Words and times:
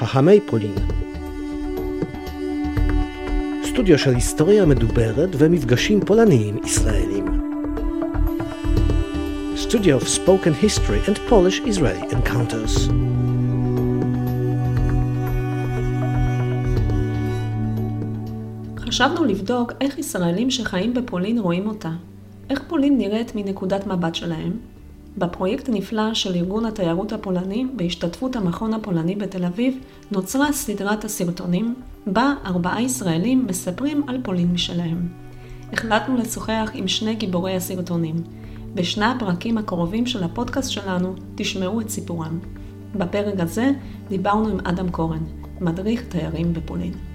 ההמי 0.00 0.40
פולין. 0.40 0.74
סטודיו 3.64 3.98
של 3.98 4.14
היסטוריה 4.14 4.66
מדוברת 4.66 5.28
ומפגשים 5.38 6.00
פולניים 6.00 6.58
ישראלים. 6.64 7.24
Studio 9.56 10.00
of 10.00 10.06
Spoken 10.06 10.64
History 10.64 11.08
and 11.08 11.18
Polish-Israeli 11.30 12.12
Encounters. 12.12 12.92
חשבנו 18.78 19.24
לבדוק 19.24 19.72
איך 19.80 19.98
ישראלים 19.98 20.50
שחיים 20.50 20.94
בפולין 20.94 21.38
רואים 21.38 21.66
אותה. 21.66 21.90
איך 22.50 22.62
פולין 22.68 22.98
נראית 22.98 23.32
מנקודת 23.34 23.86
מבט 23.86 24.14
שלהם, 24.14 24.52
בפרויקט 25.16 25.68
נפלא 25.68 26.14
של 26.14 26.34
ארגון 26.34 26.64
התיירות 26.64 27.12
הפולני, 27.12 27.66
בהשתתפות 27.76 28.36
המכון 28.36 28.74
הפולני 28.74 29.16
בתל 29.16 29.44
אביב, 29.44 29.78
נוצרה 30.10 30.52
סדרת 30.52 31.04
הסרטונים, 31.04 31.74
בה 32.06 32.34
ארבעה 32.44 32.82
ישראלים 32.82 33.46
מספרים 33.46 34.02
על 34.08 34.18
פולין 34.22 34.52
משלהם. 34.52 35.08
החלטנו 35.72 36.16
לשוחח 36.16 36.70
עם 36.74 36.88
שני 36.88 37.14
גיבורי 37.14 37.56
הסרטונים. 37.56 38.16
בשני 38.74 39.04
הפרקים 39.06 39.58
הקרובים 39.58 40.06
של 40.06 40.22
הפודקאסט 40.22 40.70
שלנו 40.70 41.14
תשמעו 41.34 41.80
את 41.80 41.90
סיפורם. 41.90 42.38
בפרק 42.96 43.40
הזה 43.40 43.70
דיברנו 44.08 44.48
עם 44.48 44.58
אדם 44.64 44.90
קורן, 44.90 45.24
מדריך 45.60 46.02
תיירים 46.08 46.52
בפולין. 46.52 47.07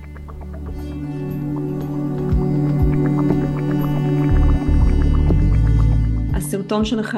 הסרטון 6.53 6.85
שלך 6.85 7.17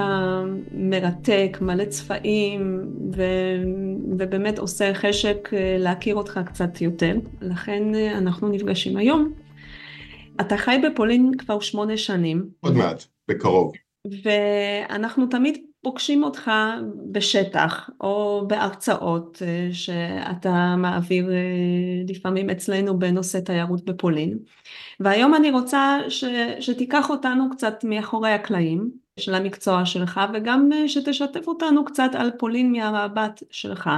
מרתק, 0.72 1.58
מלא 1.62 1.86
צבעים, 1.86 2.90
ו... 3.16 3.24
ובאמת 4.18 4.60
עושה 4.60 4.94
חשק 4.94 5.50
אה, 5.54 5.76
להכיר 5.80 6.16
אותך 6.16 6.40
קצת 6.46 6.82
יותר, 6.82 7.16
לכן 7.42 7.96
אה, 7.96 8.18
אנחנו 8.18 8.50
נפגשים 8.50 8.98
היום. 8.98 9.34
אתה 10.42 10.58
חי 10.58 10.78
בפולין 10.84 11.32
כבר 11.38 11.60
שמונה 11.60 11.98
שנים. 11.98 12.50
עוד 12.60 12.76
מעט, 12.76 13.04
בקרוב. 13.28 13.72
ואנחנו 14.24 15.26
תמיד 15.28 15.58
פוגשים 15.82 16.24
אותך 16.24 16.52
בשטח 17.12 17.90
או 18.02 18.46
בהרצאות 18.48 19.42
אה, 19.46 19.70
שאתה 19.72 20.76
מעביר 20.78 21.30
לפעמים 22.08 22.50
אצלנו 22.50 23.00
בנושא 23.00 23.40
תיירות 23.40 23.86
בפולין. 23.86 24.38
והיום 25.00 25.36
אני 25.36 25.52
רוצה 25.52 25.98
ש, 26.10 26.24
שתיקח 26.60 27.10
אותנו 27.10 27.50
קצת 27.52 27.84
מאחורי 27.84 28.32
הקלעים 28.32 29.05
של 29.20 29.36
המקצוע 29.36 29.86
שלך 29.86 30.20
וגם 30.34 30.70
אה, 30.74 30.90
שתשתף 30.90 31.48
אותנו 31.48 31.86
קצת 31.86 32.10
על 32.14 32.32
פולין 32.40 32.72
מהמבט 32.72 33.44
שלך. 33.52 33.90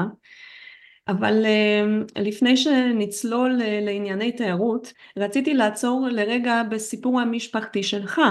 אבל 1.08 1.46
אה, 1.46 2.22
לפני 2.22 2.58
שנצלול 2.58 3.62
אה, 3.62 3.80
לענייני 3.82 4.32
תיירות, 4.32 4.94
רציתי 5.18 5.54
לעצור 5.54 6.08
לרגע 6.12 6.64
בסיפור 6.72 7.20
המשפחתי 7.20 7.84
שלך. 7.84 8.22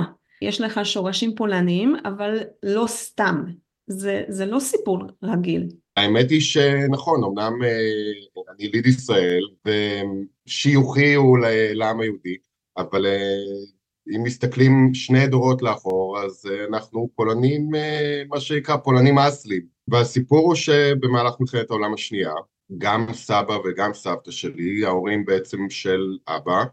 יש 0.43 0.61
לך 0.61 0.81
שורשים 0.85 1.35
פולניים, 1.35 1.97
אבל 2.05 2.39
לא 2.63 2.85
סתם. 2.87 3.45
זה, 3.87 4.23
זה 4.29 4.47
לא 4.47 4.61
סיפור 4.61 5.03
רגיל. 5.23 5.69
האמת 5.97 6.31
היא 6.31 6.41
שנכון, 6.41 7.25
אמנם 7.25 7.53
אני 8.55 8.65
יליד 8.65 8.87
ישראל, 8.87 9.43
ושיוכי 10.47 11.15
הוא 11.15 11.39
לעם 11.75 12.01
היהודי, 12.01 12.37
אבל 12.77 13.07
אם 14.15 14.23
מסתכלים 14.23 14.95
שני 14.95 15.27
דורות 15.27 15.63
לאחור, 15.63 16.19
אז 16.25 16.47
אה, 16.51 16.65
אנחנו 16.65 17.11
פולנים, 17.15 17.75
אה, 17.75 18.23
מה 18.29 18.41
שנקרא 18.41 18.77
פולנים 18.77 19.19
אסלים. 19.19 19.63
והסיפור 19.89 20.47
הוא 20.47 20.55
שבמהלך 20.55 21.35
מלחמת 21.41 21.71
העולם 21.71 21.95
השנייה, 21.95 22.33
גם 22.79 23.07
סבא 23.13 23.59
וגם 23.65 23.95
סבתא 23.95 24.31
שלי, 24.31 24.85
ההורים 24.85 25.25
בעצם 25.25 25.71
של 25.71 26.19
אבא, 26.29 26.65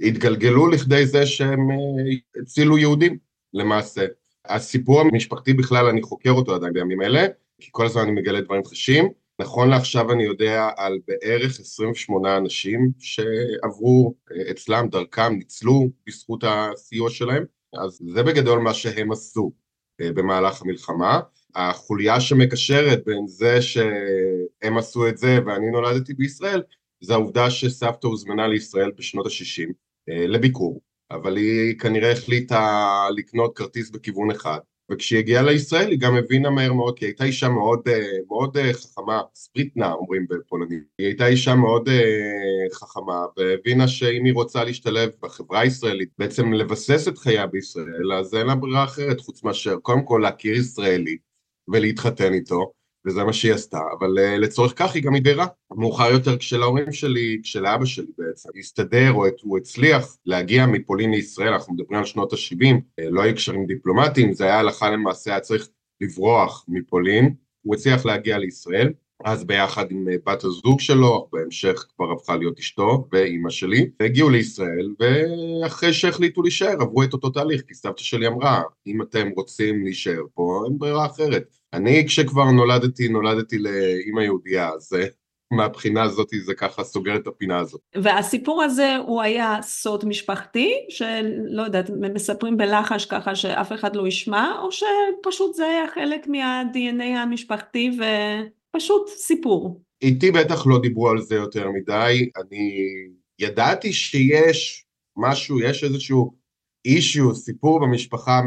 התגלגלו 0.00 0.66
לכדי 0.66 1.06
זה 1.06 1.26
שהם 1.26 1.70
אה, 1.70 2.42
הצילו 2.42 2.78
יהודים 2.78 3.18
למעשה. 3.54 4.06
הסיפור 4.44 5.00
המשפחתי 5.00 5.52
בכלל, 5.52 5.86
אני 5.86 6.02
חוקר 6.02 6.30
אותו 6.30 6.54
עדיין 6.54 6.72
בימים 6.72 7.02
אלה, 7.02 7.26
כי 7.60 7.68
כל 7.72 7.86
הזמן 7.86 8.02
אני 8.02 8.10
מגלה 8.10 8.40
דברים 8.40 8.64
חשים. 8.64 9.08
נכון 9.40 9.68
לעכשיו 9.68 10.12
אני 10.12 10.24
יודע 10.24 10.70
על 10.76 10.98
בערך 11.08 11.60
28 11.60 12.36
אנשים 12.36 12.90
שעברו 12.98 14.14
אה, 14.32 14.50
אצלם, 14.50 14.88
דרכם, 14.88 15.32
ניצלו 15.32 15.88
בזכות 16.06 16.44
הסיוע 16.46 17.10
שלהם, 17.10 17.44
אז 17.82 17.98
זה 18.14 18.22
בגדול 18.22 18.58
מה 18.58 18.74
שהם 18.74 19.12
עשו 19.12 19.52
אה, 20.00 20.12
במהלך 20.12 20.62
המלחמה. 20.62 21.20
החוליה 21.54 22.20
שמקשרת 22.20 23.04
בין 23.06 23.26
זה 23.26 23.62
שהם 23.62 24.78
עשו 24.78 25.08
את 25.08 25.18
זה 25.18 25.38
ואני 25.46 25.70
נולדתי 25.70 26.14
בישראל, 26.14 26.62
זה 27.00 27.14
העובדה 27.14 27.50
שסבתא 27.50 28.06
הוזמנה 28.06 28.48
לישראל 28.48 28.90
בשנות 28.98 29.26
ה-60 29.26 29.72
אה, 30.08 30.26
לביקור, 30.26 30.80
אבל 31.10 31.36
היא 31.36 31.78
כנראה 31.78 32.12
החליטה 32.12 32.86
לקנות 33.16 33.56
כרטיס 33.56 33.90
בכיוון 33.90 34.30
אחד, 34.30 34.58
וכשהיא 34.92 35.18
הגיעה 35.18 35.42
לישראל 35.42 35.90
היא 35.90 35.98
גם 36.00 36.16
הבינה 36.16 36.50
מהר 36.50 36.72
מאוד, 36.72 36.98
כי 36.98 37.04
היא 37.04 37.08
הייתה 37.08 37.24
אישה 37.24 37.48
מאוד, 37.48 37.88
אה, 37.88 38.00
מאוד 38.28 38.56
אה, 38.56 38.72
חכמה, 38.72 39.20
ספריטנה 39.34 39.92
אומרים 39.92 40.26
בפולנית, 40.30 40.82
היא 40.98 41.06
הייתה 41.06 41.26
אישה 41.26 41.54
מאוד 41.54 41.88
אה, 41.88 42.74
חכמה 42.74 43.24
והבינה 43.36 43.88
שאם 43.88 44.24
היא 44.24 44.34
רוצה 44.34 44.64
להשתלב 44.64 45.10
בחברה 45.22 45.60
הישראלית, 45.60 46.08
בעצם 46.18 46.52
לבסס 46.52 47.08
את 47.08 47.18
חייה 47.18 47.46
בישראל, 47.46 48.12
אז 48.12 48.34
אין 48.34 48.46
לה 48.46 48.54
ברירה 48.54 48.84
אחרת 48.84 49.20
חוץ 49.20 49.42
מאשר 49.42 49.76
קודם 49.76 50.04
כל 50.04 50.20
להכיר 50.22 50.54
ישראלי 50.54 51.16
ולהתחתן 51.68 52.32
איתו 52.32 52.72
וזה 53.06 53.24
מה 53.24 53.32
שהיא 53.32 53.52
עשתה, 53.52 53.80
אבל 53.98 54.18
uh, 54.18 54.38
לצורך 54.38 54.72
כך 54.76 54.94
היא 54.94 55.02
גם 55.02 55.14
התגיירה. 55.14 55.46
מאוחר 55.76 56.10
יותר 56.12 56.36
כשלהורים 56.36 56.92
שלי, 56.92 57.40
כשלאבא 57.42 57.84
שלי 57.84 58.06
בעצם, 58.18 58.48
הסתדר 58.58 59.12
או 59.12 59.26
הוא 59.42 59.58
הצליח 59.58 60.16
להגיע 60.26 60.66
מפולין 60.66 61.10
לישראל, 61.10 61.52
אנחנו 61.52 61.74
מדברים 61.74 61.98
על 61.98 62.04
שנות 62.06 62.32
ה-70, 62.32 62.64
uh, 62.64 62.80
אה, 62.98 63.10
לא 63.10 63.22
היו 63.22 63.34
קשרים 63.34 63.66
דיפלומטיים, 63.66 64.32
זה 64.32 64.44
היה 64.44 64.58
הלכה 64.58 64.90
למעשה, 64.90 65.30
היה 65.30 65.40
צריך 65.40 65.68
לברוח 66.00 66.64
מפולין, 66.68 67.34
הוא 67.62 67.74
הצליח 67.74 68.06
להגיע 68.06 68.38
לישראל, 68.38 68.92
אז 69.24 69.44
ביחד 69.44 69.90
עם 69.90 70.08
אה, 70.08 70.14
בת 70.26 70.44
הזוג 70.44 70.80
שלו, 70.80 71.28
בהמשך 71.32 71.86
כבר 71.96 72.12
הפכה 72.12 72.36
להיות 72.36 72.58
אשתו 72.58 73.08
ואימא 73.12 73.50
שלי, 73.50 73.90
הגיעו 74.00 74.30
לישראל, 74.30 74.94
ואחרי 75.00 75.92
שהחליטו 75.92 76.42
להישאר 76.42 76.82
עברו 76.82 77.02
את 77.02 77.12
אותו 77.12 77.30
תהליך, 77.30 77.62
כי 77.68 77.74
סבתא 77.74 78.02
שלי 78.02 78.26
אמרה, 78.26 78.62
אם 78.86 79.02
אתם 79.02 79.28
רוצים 79.36 79.84
להישאר 79.84 80.22
פה, 80.34 80.62
אין 80.66 80.78
ברירה 80.78 81.06
אחרת. 81.06 81.56
אני 81.76 82.04
כשכבר 82.06 82.50
נולדתי, 82.50 83.08
נולדתי 83.08 83.58
לאימא 83.58 84.20
יהודייה, 84.20 84.68
אז 84.68 84.92
אה, 84.92 85.06
מהבחינה 85.52 86.02
הזאת 86.02 86.28
זה 86.44 86.54
ככה 86.54 86.84
סוגר 86.84 87.16
את 87.16 87.26
הפינה 87.26 87.58
הזאת. 87.58 87.80
והסיפור 87.94 88.62
הזה 88.62 88.96
הוא 88.96 89.22
היה 89.22 89.58
סוד 89.62 90.04
משפחתי, 90.04 90.72
שלא 90.88 91.62
יודעת, 91.62 91.90
מספרים 92.14 92.56
בלחש 92.56 93.06
ככה 93.06 93.34
שאף 93.34 93.72
אחד 93.72 93.96
לא 93.96 94.06
ישמע, 94.06 94.52
או 94.62 94.68
שפשוט 94.72 95.54
זה 95.54 95.66
היה 95.66 95.84
חלק 95.94 96.28
מה-DNA 96.28 97.18
המשפחתי 97.18 97.98
ופשוט 98.74 99.08
סיפור. 99.08 99.80
איתי 100.02 100.30
בטח 100.30 100.66
לא 100.66 100.78
דיברו 100.82 101.08
על 101.08 101.20
זה 101.20 101.34
יותר 101.34 101.70
מדי, 101.70 102.30
אני 102.36 102.82
ידעתי 103.38 103.92
שיש 103.92 104.84
משהו, 105.16 105.60
יש 105.60 105.84
איזשהו 105.84 106.45
אישיו, 106.86 107.34
סיפור 107.34 107.80
במשפחה 107.80 108.40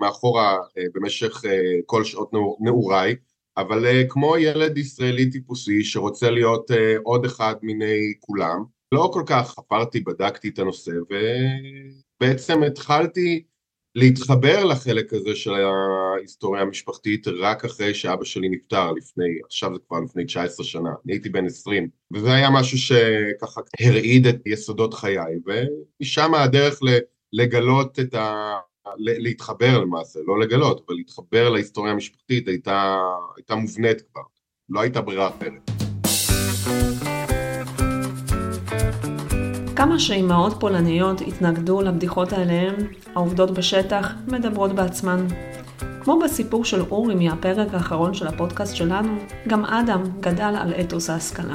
מאחורה 0.00 0.56
אה, 0.78 0.82
במשך 0.94 1.44
אה, 1.44 1.60
כל 1.86 2.04
שעות 2.04 2.30
נעוריי, 2.60 3.16
אבל 3.56 3.86
אה, 3.86 4.02
כמו 4.08 4.36
ילד 4.36 4.78
ישראלי 4.78 5.30
טיפוסי 5.30 5.84
שרוצה 5.84 6.30
להיות 6.30 6.70
עוד 7.02 7.24
אחד 7.24 7.54
מיני 7.62 8.12
כולם, 8.20 8.64
לא 8.92 9.10
כל 9.12 9.22
כך 9.26 9.54
חפרתי, 9.58 10.00
בדקתי 10.00 10.48
את 10.48 10.58
הנושא, 10.58 10.92
ובעצם 12.20 12.62
התחלתי 12.62 13.44
להתחבר 13.94 14.64
לחלק 14.64 15.12
הזה 15.12 15.34
של 15.34 15.52
ההיסטוריה 15.54 16.62
המשפחתית 16.62 17.28
רק 17.28 17.64
אחרי 17.64 17.94
שאבא 17.94 18.24
שלי 18.24 18.48
נפטר 18.48 18.92
לפני, 18.92 19.24
עכשיו 19.44 19.70
זה 19.74 19.78
כבר 19.88 20.00
לפני 20.00 20.24
19 20.24 20.66
שנה, 20.66 20.90
אני 21.04 21.12
הייתי 21.12 21.28
בן 21.28 21.46
20, 21.46 21.88
וזה 22.14 22.32
היה 22.32 22.50
משהו 22.50 22.78
שככה 22.78 23.60
הרעיד 23.80 24.26
את 24.26 24.36
יסודות 24.46 24.94
חיי, 24.94 25.34
ומשם 25.46 26.34
הדרך 26.34 26.82
ל... 26.82 26.88
לגלות 27.32 28.00
את 28.00 28.14
ה... 28.14 28.54
להתחבר 28.96 29.78
למעשה, 29.78 30.20
לא 30.26 30.38
לגלות, 30.38 30.84
אבל 30.86 30.96
להתחבר 30.96 31.48
להיסטוריה 31.48 31.92
המשפחתית 31.92 32.48
הייתה, 32.48 32.96
הייתה 33.36 33.54
מובנית 33.54 34.02
כבר, 34.12 34.22
לא 34.68 34.80
הייתה 34.80 35.00
ברירה 35.00 35.28
אחרת. 35.28 35.70
כמה 39.76 39.98
שאימהות 39.98 40.52
פולניות 40.60 41.20
התנגדו 41.20 41.82
לבדיחות 41.82 42.32
האליהן, 42.32 42.74
העובדות 43.14 43.50
בשטח 43.50 44.12
מדברות 44.28 44.72
בעצמן. 44.72 45.26
כמו 46.00 46.18
בסיפור 46.24 46.64
של 46.64 46.80
אורי 46.80 47.14
מהפרק 47.14 47.74
האחרון 47.74 48.14
של 48.14 48.26
הפודקאסט 48.26 48.76
שלנו, 48.76 49.18
גם 49.48 49.64
אדם 49.64 50.02
גדל 50.20 50.54
על 50.60 50.72
אתוס 50.80 51.10
ההשכלה. 51.10 51.54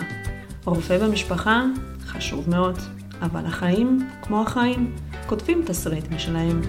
רופא 0.66 0.98
במשפחה, 0.98 1.64
חשוב 2.06 2.50
מאוד, 2.50 2.76
אבל 3.22 3.46
החיים, 3.46 4.00
כמו 4.22 4.42
החיים, 4.42 4.96
כותבים 5.32 5.64
תסריט 5.68 6.06
משלהם. 6.12 6.62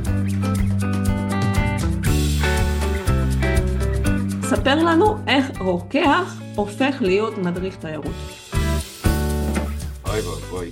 ספר 4.43 4.75
לנו 4.75 5.17
איך 5.27 5.61
רוקח 5.61 6.41
הופך 6.57 6.97
להיות 7.01 7.39
מדריך 7.39 7.77
תיירות. 7.77 8.13
אוי 10.07 10.21
ואבוי. 10.21 10.71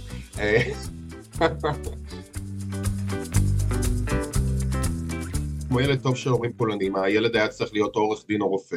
כמו 5.69 5.81
ילד 5.81 6.02
טוב 6.02 6.16
של 6.16 6.31
הורים 6.31 6.52
פולנים, 6.52 6.96
הילד 6.96 7.37
היה 7.37 7.48
צריך 7.48 7.72
להיות 7.72 7.96
עורך 7.96 8.25
דין 8.28 8.40
או 8.40 8.48
רופא. 8.48 8.76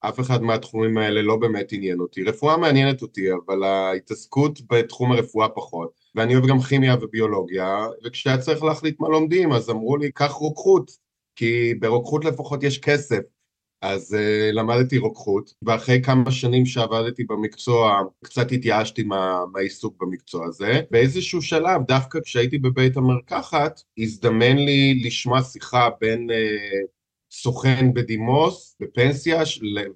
אף 0.00 0.20
אחד 0.20 0.42
מהתחומים 0.42 0.98
האלה 0.98 1.22
לא 1.22 1.36
באמת 1.36 1.72
עניין 1.72 2.00
אותי. 2.00 2.24
רפואה 2.24 2.56
מעניינת 2.56 3.02
אותי, 3.02 3.32
אבל 3.32 3.64
ההתעסקות 3.64 4.60
בתחום 4.70 5.12
הרפואה 5.12 5.48
פחות. 5.48 6.03
ואני 6.14 6.34
אוהב 6.34 6.46
גם 6.46 6.60
כימיה 6.60 6.96
וביולוגיה, 7.02 7.86
וכשהיה 8.04 8.38
צריך 8.38 8.62
להחליט 8.62 9.00
מה 9.00 9.08
לומדים, 9.08 9.52
אז 9.52 9.70
אמרו 9.70 9.96
לי, 9.96 10.12
קח 10.12 10.30
רוקחות, 10.30 10.90
כי 11.36 11.74
ברוקחות 11.80 12.24
לפחות 12.24 12.62
יש 12.62 12.78
כסף. 12.78 13.20
אז 13.84 14.14
uh, 14.14 14.52
למדתי 14.52 14.98
רוקחות, 14.98 15.54
ואחרי 15.62 16.02
כמה 16.02 16.30
שנים 16.30 16.66
שעבדתי 16.66 17.24
במקצוע, 17.24 18.02
קצת 18.24 18.52
התייאשתי 18.52 19.02
מה, 19.02 19.40
מהעיסוק 19.52 20.02
במקצוע 20.02 20.46
הזה. 20.46 20.80
באיזשהו 20.90 21.42
שלב, 21.42 21.82
דווקא 21.88 22.18
כשהייתי 22.24 22.58
בבית 22.58 22.96
המרקחת, 22.96 23.80
הזדמן 23.98 24.56
לי 24.56 25.02
לשמוע 25.04 25.42
שיחה 25.42 25.88
בין 26.00 26.30
uh, 26.30 26.86
סוכן 27.42 27.94
בדימוס, 27.94 28.76
בפנסיה, 28.80 29.42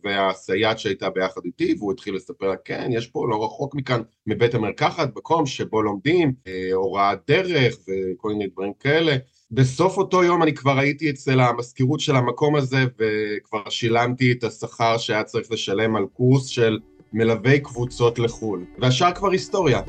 והסייעת 0.05 0.79
שהייתה 0.79 1.11
ביחד 1.11 1.41
איתי, 1.45 1.75
והוא 1.79 1.93
התחיל 1.93 2.15
לספר 2.15 2.49
לה, 2.49 2.57
כן, 2.65 2.89
יש 2.93 3.07
פה 3.07 3.29
לא 3.29 3.45
רחוק 3.45 3.75
מכאן, 3.75 4.01
מבית 4.27 4.55
המרקחת, 4.55 5.17
מקום 5.17 5.47
שבו 5.47 5.83
לומדים, 5.83 6.33
אה, 6.47 6.69
הוראת 6.73 7.19
דרך 7.29 7.77
וכל 7.89 8.33
מיני 8.33 8.47
דברים 8.47 8.73
כאלה. 8.81 9.17
בסוף 9.51 9.97
אותו 9.97 10.25
יום 10.25 10.43
אני 10.43 10.55
כבר 10.55 10.79
הייתי 10.79 11.11
אצל 11.11 11.41
המזכירות 11.41 12.01
של 12.01 12.17
המקום 12.17 12.57
הזה, 12.57 12.85
וכבר 12.99 13.69
שילמתי 13.69 14.33
את 14.33 14.45
השכר 14.45 14.99
שהיה 14.99 15.25
צריך 15.25 15.53
לשלם 15.53 15.97
על 15.97 16.07
קורס 16.13 16.47
של 16.47 16.79
מלווי 17.13 17.61
קבוצות 17.61 18.19
לחו"ל. 18.19 18.65
והשאר 18.79 19.15
כבר 19.15 19.31
היסטוריה. 19.31 19.81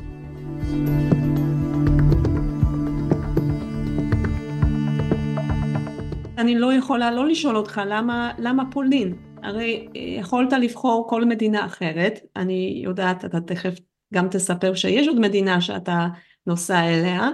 אני 6.40 6.58
לא 6.58 6.74
יכולה 6.74 7.10
לא 7.10 7.28
לשאול 7.28 7.56
אותך 7.56 7.80
למה, 7.86 8.32
למה 8.38 8.70
פולין? 8.70 9.16
הרי 9.42 9.88
אה, 9.96 10.00
יכולת 10.00 10.52
לבחור 10.52 11.06
כל 11.08 11.24
מדינה 11.24 11.66
אחרת, 11.66 12.20
אני 12.36 12.82
יודעת, 12.84 13.24
אתה 13.24 13.40
תכף 13.40 13.74
גם 14.14 14.28
תספר 14.28 14.74
שיש 14.74 15.08
עוד 15.08 15.20
מדינה 15.20 15.60
שאתה 15.60 16.06
נוסע 16.46 16.80
אליה, 16.80 17.28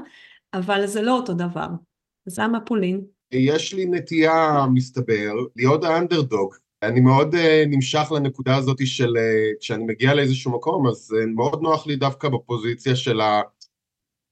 אבל 0.54 0.86
זה 0.86 1.02
לא 1.02 1.16
אותו 1.16 1.34
דבר. 1.34 1.66
אז 2.26 2.38
למה 2.38 2.60
פולין? 2.60 3.00
יש 3.32 3.74
לי 3.74 3.86
נטייה, 3.86 4.66
מסתבר, 4.74 5.32
להיות 5.56 5.84
האנדרדוג. 5.84 6.54
אני 6.82 7.00
מאוד 7.00 7.34
uh, 7.34 7.38
נמשך 7.66 8.12
לנקודה 8.16 8.56
הזאת 8.56 8.86
של 8.86 9.16
uh, 9.16 9.60
כשאני 9.60 9.84
מגיע 9.84 10.14
לאיזשהו 10.14 10.52
מקום, 10.52 10.86
אז 10.86 11.12
uh, 11.12 11.26
מאוד 11.26 11.62
נוח 11.62 11.86
לי 11.86 11.96
דווקא 11.96 12.28
בפוזיציה 12.28 12.96
של 12.96 13.20
ה... 13.20 13.40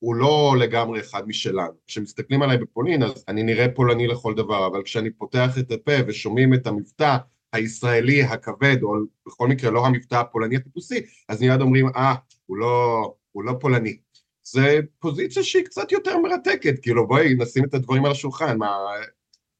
הוא 0.04 0.14
לא 0.14 0.54
לגמרי 0.60 1.00
אחד 1.00 1.28
משלנו. 1.28 1.72
כשמסתכלים 1.86 2.42
עליי 2.42 2.58
בפולין, 2.58 3.02
אז 3.02 3.24
אני 3.28 3.42
נראה 3.42 3.68
פולני 3.68 4.06
לכל 4.06 4.34
דבר, 4.34 4.66
אבל 4.66 4.82
כשאני 4.82 5.10
פותח 5.10 5.58
את 5.58 5.72
הפה 5.72 5.92
ושומעים 6.06 6.54
את 6.54 6.66
המבטא 6.66 7.16
הישראלי 7.52 8.22
הכבד, 8.22 8.76
או 8.82 8.94
בכל 9.26 9.48
מקרה 9.48 9.70
לא 9.70 9.86
המבטא 9.86 10.14
הפולני 10.14 10.56
הטיפוסי, 10.56 11.00
אז 11.28 11.40
מיד 11.40 11.60
אומרים, 11.60 11.88
אה, 11.96 12.14
הוא 12.46 12.56
לא, 12.56 13.14
הוא 13.32 13.44
לא 13.44 13.52
פולני. 13.60 13.96
זה 14.42 14.80
פוזיציה 14.98 15.42
שהיא 15.42 15.64
קצת 15.64 15.92
יותר 15.92 16.18
מרתקת, 16.18 16.74
כאילו 16.82 17.08
בואי 17.08 17.34
נשים 17.34 17.64
את 17.64 17.74
הדברים 17.74 18.04
על 18.04 18.10
השולחן, 18.10 18.58
מה, 18.58 18.76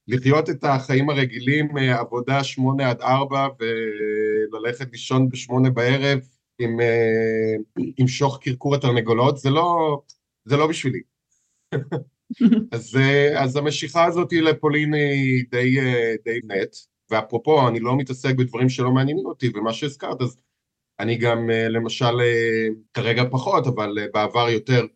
לחיות 0.08 0.50
את 0.50 0.64
החיים 0.64 1.10
הרגילים, 1.10 1.78
אה, 1.78 2.00
עבודה 2.00 2.44
שמונה 2.44 2.90
עד 2.90 3.00
ארבע 3.00 3.46
וללכת 4.52 4.92
לישון 4.92 5.28
בשמונה 5.28 5.70
בערב 5.70 6.18
עם, 6.58 6.80
אה, 6.80 7.84
עם 7.96 8.08
שוך 8.08 8.38
קרקור 8.42 8.74
התרנגולות, 8.74 9.38
זה 9.38 9.50
לא, 9.50 10.00
זה 10.44 10.56
לא 10.56 10.66
בשבילי. 10.66 11.00
אז, 12.72 12.96
אה, 12.96 13.42
אז 13.42 13.56
המשיכה 13.56 14.04
הזאת 14.04 14.32
לפולין 14.32 14.94
היא 14.94 15.44
די, 15.50 15.76
די 16.24 16.40
נט, 16.44 16.76
ואפרופו, 17.10 17.68
אני 17.68 17.80
לא 17.80 17.96
מתעסק 17.96 18.34
בדברים 18.34 18.68
שלא 18.68 18.92
מעניינים 18.92 19.26
אותי, 19.26 19.50
ומה 19.54 19.72
שהזכרת, 19.72 20.22
אז 20.22 20.36
אני 21.00 21.16
גם 21.16 21.50
אה, 21.50 21.68
למשל, 21.68 22.20
אה, 22.20 22.68
כרגע 22.94 23.24
פחות, 23.30 23.66
אבל 23.66 23.98
אה, 23.98 24.06
בעבר 24.14 24.48
יותר, 24.48 24.86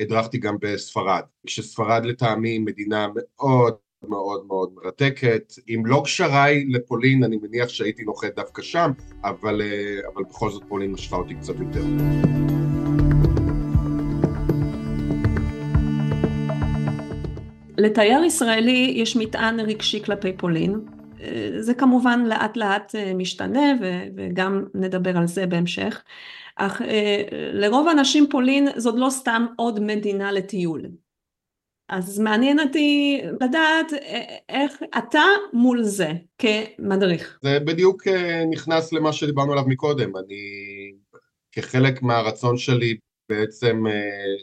הדרכתי 0.00 0.38
גם 0.38 0.56
בספרד. 0.60 1.22
כשספרד 1.46 2.04
לטעמי 2.04 2.58
מדינה 2.58 3.06
מאוד 3.14 3.74
מאוד 4.08 4.46
מאוד 4.46 4.72
מרתקת. 4.74 5.52
אם 5.68 5.86
לא 5.86 6.02
קשריי 6.04 6.64
לפולין, 6.64 7.24
אני 7.24 7.36
מניח 7.42 7.68
שהייתי 7.68 8.02
נוחת 8.02 8.34
דווקא 8.36 8.62
שם, 8.62 8.90
אבל, 9.24 9.62
אבל 10.14 10.22
בכל 10.22 10.50
זאת 10.50 10.62
פולין 10.68 10.92
משכה 10.92 11.16
אותי 11.16 11.34
קצת 11.34 11.54
יותר. 11.60 11.84
לתייר 17.78 18.24
ישראלי 18.24 18.92
יש 18.96 19.16
מטען 19.16 19.60
רגשי 19.60 20.02
כלפי 20.04 20.32
פולין, 20.32 20.80
זה 21.58 21.74
כמובן 21.74 22.24
לאט 22.26 22.56
לאט 22.56 22.94
אה, 22.94 23.14
משתנה 23.14 23.72
וגם 24.16 24.64
נדבר 24.74 25.16
על 25.16 25.26
זה 25.26 25.46
בהמשך, 25.46 26.02
אך 26.56 26.82
אה, 26.82 27.22
לרוב 27.52 27.88
האנשים 27.88 28.26
פולין 28.30 28.68
זאת 28.76 28.94
לא 28.98 29.10
סתם 29.10 29.46
עוד 29.56 29.80
מדינה 29.80 30.32
לטיול. 30.32 30.82
אז 31.88 32.18
מעניין 32.18 32.60
אותי 32.60 33.20
לדעת 33.40 33.92
אה, 33.92 34.36
איך 34.48 34.82
אתה 34.98 35.22
מול 35.52 35.82
זה 35.82 36.12
כמדריך. 36.38 37.38
זה 37.42 37.58
בדיוק 37.60 38.02
נכנס 38.50 38.92
למה 38.92 39.12
שדיברנו 39.12 39.52
עליו 39.52 39.64
מקודם, 39.66 40.16
אני 40.16 40.92
כחלק 41.52 42.02
מהרצון 42.02 42.56
שלי 42.56 42.96
בעצם 43.28 43.84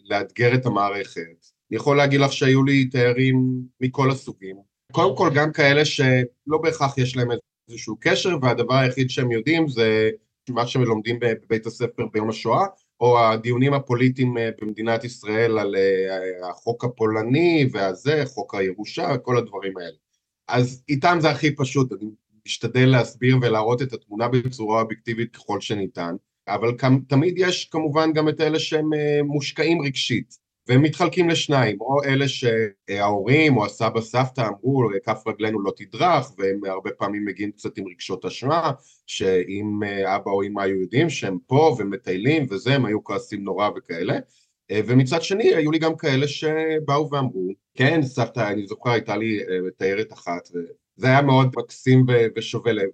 לאתגר 0.09 0.55
את 0.55 0.65
המערכת. 0.65 1.50
אני 1.71 1.77
יכול 1.77 1.97
להגיד 1.97 2.19
לך 2.19 2.33
שהיו 2.33 2.63
לי 2.63 2.85
תיירים 2.85 3.61
מכל 3.81 4.11
הסוגים, 4.11 4.55
קודם 4.91 5.17
כל 5.17 5.29
גם 5.35 5.51
כאלה 5.51 5.85
שלא 5.85 6.57
בהכרח 6.63 6.97
יש 6.97 7.17
להם 7.17 7.27
איזשהו 7.69 7.97
קשר, 7.99 8.37
והדבר 8.41 8.75
היחיד 8.75 9.09
שהם 9.09 9.31
יודעים 9.31 9.67
זה 9.67 10.09
מה 10.49 10.67
שהם 10.67 10.83
לומדים 10.83 11.19
בבית 11.19 11.65
הספר 11.65 12.05
ביום 12.13 12.29
השואה, 12.29 12.65
או 12.99 13.19
הדיונים 13.19 13.73
הפוליטיים 13.73 14.37
אה, 14.37 14.49
במדינת 14.61 15.03
ישראל 15.03 15.59
על 15.59 15.75
אה, 15.75 16.49
החוק 16.49 16.83
הפולני 16.85 17.69
והזה, 17.71 18.23
חוק 18.25 18.55
הירושה, 18.55 19.17
כל 19.17 19.37
הדברים 19.37 19.77
האלה. 19.77 19.97
אז 20.47 20.83
איתם 20.89 21.17
זה 21.21 21.29
הכי 21.29 21.55
פשוט, 21.55 21.91
אני 21.91 22.09
משתדל 22.45 22.85
להסביר 22.85 23.37
ולהראות 23.41 23.81
את 23.81 23.93
התמונה 23.93 24.27
בצורה 24.27 24.81
אובייקטיבית 24.81 25.35
ככל 25.35 25.61
שניתן, 25.61 26.15
אבל 26.47 26.77
תמיד 27.07 27.33
יש 27.37 27.65
כמובן 27.65 28.13
גם 28.13 28.29
את 28.29 28.41
אלה 28.41 28.59
שהם 28.59 28.93
אה, 28.93 29.23
מושקעים 29.23 29.81
רגשית. 29.81 30.40
והם 30.67 30.81
מתחלקים 30.81 31.29
לשניים, 31.29 31.81
או 31.81 32.03
אלה 32.03 32.25
שההורים 32.27 33.57
או 33.57 33.65
הסבא 33.65 34.01
סבתא 34.01 34.41
אמרו 34.41 34.89
כף 35.03 35.23
רגלינו 35.27 35.61
לא 35.61 35.71
תדרך 35.77 36.31
והם 36.37 36.59
הרבה 36.65 36.91
פעמים 36.91 37.25
מגיעים 37.25 37.51
קצת 37.51 37.77
עם 37.77 37.87
רגשות 37.87 38.25
אשמה 38.25 38.71
שאם 39.07 39.79
אה, 39.83 40.15
אבא 40.15 40.31
או 40.31 40.43
אמא 40.43 40.61
היו 40.61 40.81
יודעים 40.81 41.09
שהם 41.09 41.37
פה 41.47 41.75
ומטיילים 41.79 42.45
וזה 42.49 42.75
הם 42.75 42.85
היו 42.85 43.03
כועסים 43.03 43.43
נורא 43.43 43.69
וכאלה. 43.77 44.19
אה, 44.71 44.79
ומצד 44.85 45.21
שני 45.21 45.55
היו 45.55 45.71
לי 45.71 45.79
גם 45.79 45.95
כאלה 45.95 46.27
שבאו 46.27 47.09
ואמרו 47.11 47.47
כן 47.73 48.01
סבתא 48.03 48.51
אני 48.51 48.67
זוכר 48.67 48.89
הייתה 48.89 49.17
לי 49.17 49.39
תיירת 49.77 50.11
אה, 50.11 50.17
אחת 50.17 50.49
וזה 50.49 51.07
היה 51.07 51.21
מאוד 51.21 51.49
מקסים 51.55 52.05
ושובה 52.35 52.71
לב. 52.71 52.89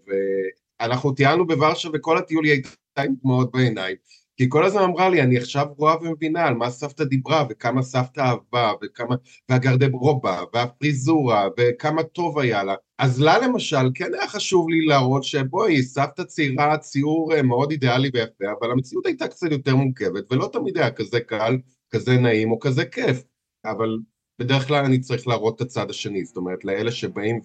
אנחנו 0.81 1.11
טיילנו 1.11 1.47
בוורשה 1.47 1.89
וכל 1.93 2.17
הטיול 2.17 2.45
היא 2.45 2.51
הייתה 2.51 3.01
עם 3.01 3.13
דמעות 3.23 3.51
בעיניים 3.51 3.95
כי 4.37 4.45
כל 4.49 4.65
הזמן 4.65 4.81
אמרה 4.81 5.09
לי, 5.09 5.21
אני 5.21 5.37
עכשיו 5.37 5.65
רואה 5.77 5.95
ומבינה 6.01 6.45
על 6.45 6.53
מה 6.53 6.69
סבתא 6.69 7.03
דיברה, 7.03 7.45
וכמה 7.49 7.81
סבתא 7.81 8.21
אהבה, 8.21 8.71
וכמה, 8.83 9.15
והגרדברובה, 9.49 10.41
והפריזורה, 10.53 11.47
וכמה 11.59 12.03
טוב 12.03 12.39
היה 12.39 12.63
לה. 12.63 12.75
אז 12.97 13.21
לה 13.21 13.37
למשל, 13.37 13.91
כן 13.95 14.13
היה 14.13 14.27
חשוב 14.27 14.69
לי 14.69 14.85
להראות 14.85 15.23
שבואי, 15.23 15.83
סבתא 15.83 16.23
צעירה, 16.23 16.77
ציור 16.77 17.33
אה, 17.33 17.41
מאוד 17.41 17.71
אידיאלי 17.71 18.09
ויפה, 18.13 18.45
אבל 18.59 18.71
המציאות 18.71 19.05
הייתה 19.05 19.27
קצת 19.27 19.51
יותר 19.51 19.75
מורכבת, 19.75 20.31
ולא 20.31 20.49
תמיד 20.53 20.77
היה 20.77 20.91
כזה 20.91 21.19
קל, 21.19 21.57
כזה 21.91 22.17
נעים 22.17 22.51
או 22.51 22.59
כזה 22.59 22.85
כיף. 22.85 23.23
אבל 23.65 23.97
בדרך 24.39 24.67
כלל 24.67 24.85
אני 24.85 24.99
צריך 24.99 25.27
להראות 25.27 25.55
את 25.55 25.61
הצד 25.61 25.89
השני, 25.89 26.25
זאת 26.25 26.37
אומרת, 26.37 26.65
לאלה 26.65 26.91
שבאים 26.91 27.39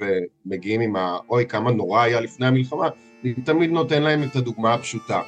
ומגיעים 0.46 0.80
עם 0.80 0.96
ה... 0.96 1.18
אוי, 1.28 1.46
כמה 1.46 1.70
נורא 1.70 2.02
היה 2.02 2.20
לפני 2.20 2.46
המלחמה, 2.46 2.88
אני 3.24 3.34
תמיד 3.34 3.70
נותן 3.70 4.02
להם 4.02 4.22
את 4.22 4.36
הדוגמה 4.36 4.74
הפשוטה. 4.74 5.22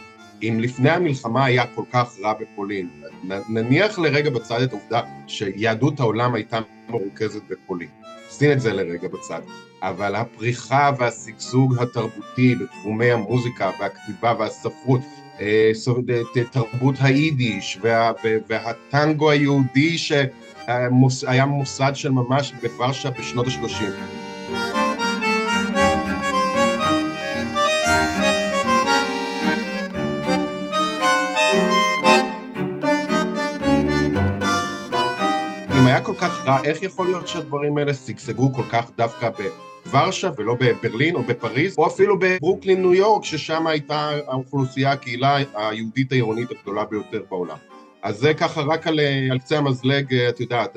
אם 0.48 0.60
לפני 0.60 0.90
המלחמה 0.90 1.44
היה 1.44 1.64
כל 1.74 1.82
כך 1.92 2.16
רע 2.22 2.32
בפולין, 2.40 2.88
נניח 3.48 3.98
לרגע 3.98 4.30
בצד 4.30 4.62
את 4.62 4.72
העובדה 4.72 5.00
שיהדות 5.26 6.00
העולם 6.00 6.34
הייתה 6.34 6.60
מרוכזת 6.88 7.42
בפולין, 7.48 7.88
שים 8.30 8.52
את 8.52 8.60
זה 8.60 8.72
לרגע 8.72 9.08
בצד, 9.08 9.40
אבל 9.82 10.14
הפריחה 10.14 10.90
והשגשוג 10.98 11.78
התרבותי 11.78 12.54
בתחומי 12.54 13.10
המוזיקה 13.10 13.70
והכתיבה 13.80 14.34
והספרות, 14.38 15.00
אה, 15.40 15.70
תרבות 16.50 16.94
היידיש 17.00 17.78
וה, 17.82 18.12
והטנגו 18.48 19.30
היהודי 19.30 19.98
שהיה 19.98 21.46
מוסד 21.46 21.92
של 21.94 22.10
ממש 22.10 22.52
בוורשה 22.62 23.10
בשנות 23.10 23.46
ה-30. 23.46 24.23
כל 36.04 36.14
כך 36.14 36.46
רע, 36.46 36.64
איך 36.64 36.82
יכול 36.82 37.06
להיות 37.06 37.28
שהדברים 37.28 37.78
האלה 37.78 37.94
שגשגו 37.94 38.54
כל 38.54 38.62
כך 38.72 38.90
דווקא 38.96 39.30
בוורשה 39.84 40.30
ולא 40.36 40.56
בברלין 40.60 41.14
או 41.14 41.22
בפריז, 41.22 41.74
או 41.78 41.86
אפילו 41.86 42.18
בברוקלין, 42.18 42.80
ניו 42.80 42.94
יורק, 42.94 43.24
ששם 43.24 43.66
הייתה 43.66 44.10
האוכלוסייה, 44.26 44.92
הקהילה 44.92 45.36
היהודית 45.54 46.12
העירונית 46.12 46.50
הגדולה 46.50 46.84
ביותר 46.84 47.22
בעולם. 47.30 47.56
אז 48.02 48.16
זה 48.16 48.34
ככה 48.34 48.60
רק 48.60 48.86
על, 48.86 49.00
על 49.30 49.38
קצה 49.38 49.58
המזלג, 49.58 50.14
את 50.14 50.40
יודעת, 50.40 50.76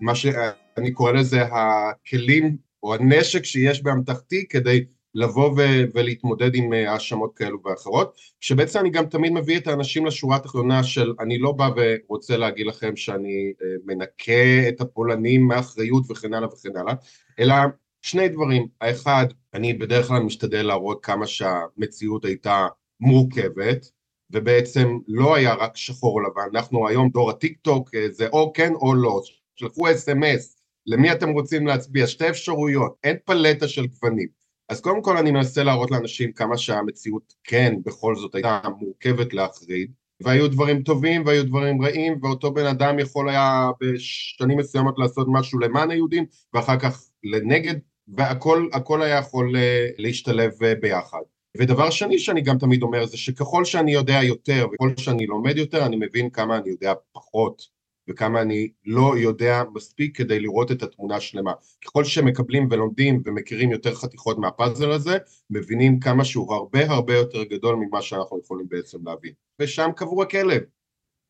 מה 0.00 0.14
שאני 0.14 0.92
קורא 0.92 1.12
לזה 1.12 1.42
הכלים 1.42 2.56
או 2.82 2.94
הנשק 2.94 3.44
שיש 3.44 3.82
באמתחתי 3.82 4.48
כדי 4.48 4.84
לבוא 5.14 5.50
ו- 5.56 5.84
ולהתמודד 5.94 6.54
עם 6.54 6.72
אה, 6.72 6.92
האשמות 6.92 7.32
כאלו 7.36 7.58
ואחרות, 7.64 8.14
שבעצם 8.40 8.78
אני 8.78 8.90
גם 8.90 9.06
תמיד 9.06 9.32
מביא 9.32 9.58
את 9.58 9.66
האנשים 9.66 10.06
לשורה 10.06 10.36
התחתונה 10.36 10.84
של 10.84 11.12
אני 11.20 11.38
לא 11.38 11.52
בא 11.52 11.70
ורוצה 11.76 12.36
להגיד 12.36 12.66
לכם 12.66 12.96
שאני 12.96 13.52
אה, 13.62 13.66
מנקה 13.84 14.68
את 14.68 14.80
הפולנים 14.80 15.46
מאחריות 15.46 16.10
וכן 16.10 16.34
הלאה 16.34 16.48
וכן 16.48 16.76
הלאה, 16.76 16.94
אלא 17.38 17.54
שני 18.02 18.28
דברים, 18.28 18.66
האחד, 18.80 19.26
אני 19.54 19.74
בדרך 19.74 20.06
כלל 20.06 20.22
משתדל 20.22 20.66
להראות 20.66 21.04
כמה 21.04 21.26
שהמציאות 21.26 22.24
הייתה 22.24 22.66
מורכבת, 23.00 23.86
ובעצם 24.30 24.98
לא 25.08 25.34
היה 25.34 25.54
רק 25.54 25.76
שחור 25.76 26.22
לבן, 26.22 26.56
אנחנו 26.56 26.88
היום 26.88 27.08
דור 27.08 27.30
הטיק 27.30 27.58
טוק 27.62 27.94
אה, 27.94 28.06
זה 28.10 28.28
או 28.28 28.52
כן 28.52 28.72
או 28.74 28.94
לא, 28.94 29.20
שלחו 29.56 29.90
אס.אם.אס, 29.90 30.56
למי 30.86 31.12
אתם 31.12 31.30
רוצים 31.30 31.66
להצביע, 31.66 32.06
שתי 32.06 32.28
אפשרויות, 32.28 32.94
אין 33.04 33.16
פלטה 33.24 33.68
של 33.68 33.86
גוונים. 33.86 34.41
אז 34.72 34.80
קודם 34.80 35.02
כל 35.02 35.16
אני 35.16 35.30
מנסה 35.30 35.62
להראות 35.62 35.90
לאנשים 35.90 36.32
כמה 36.32 36.58
שהמציאות 36.58 37.34
כן 37.44 37.74
בכל 37.84 38.16
זאת 38.16 38.34
הייתה 38.34 38.60
מורכבת 38.78 39.34
להחריד 39.34 39.92
והיו 40.20 40.48
דברים 40.48 40.82
טובים 40.82 41.22
והיו 41.26 41.46
דברים 41.46 41.82
רעים 41.82 42.18
ואותו 42.22 42.54
בן 42.54 42.66
אדם 42.66 42.98
יכול 42.98 43.28
היה 43.28 43.70
בשנים 43.80 44.58
מסוימות 44.58 44.98
לעשות 44.98 45.26
משהו 45.30 45.58
למען 45.58 45.90
היהודים 45.90 46.26
ואחר 46.54 46.78
כך 46.78 47.02
לנגד 47.24 47.74
והכל 48.08 49.02
היה 49.02 49.18
יכול 49.18 49.56
אה, 49.56 49.88
להשתלב 49.98 50.52
אה, 50.62 50.74
ביחד. 50.74 51.20
ודבר 51.56 51.90
שני 51.90 52.18
שאני 52.18 52.40
גם 52.40 52.58
תמיד 52.58 52.82
אומר 52.82 53.06
זה 53.06 53.16
שככל 53.16 53.64
שאני 53.64 53.92
יודע 53.92 54.20
יותר 54.22 54.66
וככל 54.72 55.02
שאני 55.02 55.26
לומד 55.26 55.56
יותר 55.56 55.86
אני 55.86 55.96
מבין 55.96 56.30
כמה 56.30 56.58
אני 56.58 56.70
יודע 56.70 56.92
פחות 57.12 57.62
וכמה 58.08 58.42
אני 58.42 58.68
לא 58.84 59.14
יודע 59.18 59.62
מספיק 59.74 60.16
כדי 60.16 60.40
לראות 60.40 60.72
את 60.72 60.82
התמונה 60.82 61.16
השלמה. 61.16 61.52
ככל 61.84 62.04
שמקבלים 62.04 62.68
ולומדים 62.70 63.22
ומכירים 63.24 63.70
יותר 63.70 63.94
חתיכות 63.94 64.38
מהפאזל 64.38 64.90
הזה, 64.90 65.18
מבינים 65.50 66.00
כמה 66.00 66.24
שהוא 66.24 66.54
הרבה 66.54 66.90
הרבה 66.90 67.14
יותר 67.14 67.44
גדול 67.44 67.76
ממה 67.76 68.02
שאנחנו 68.02 68.38
יכולים 68.38 68.66
בעצם 68.68 68.98
להבין. 69.06 69.32
ושם 69.60 69.90
קבור 69.96 70.22
הכלב. 70.22 70.62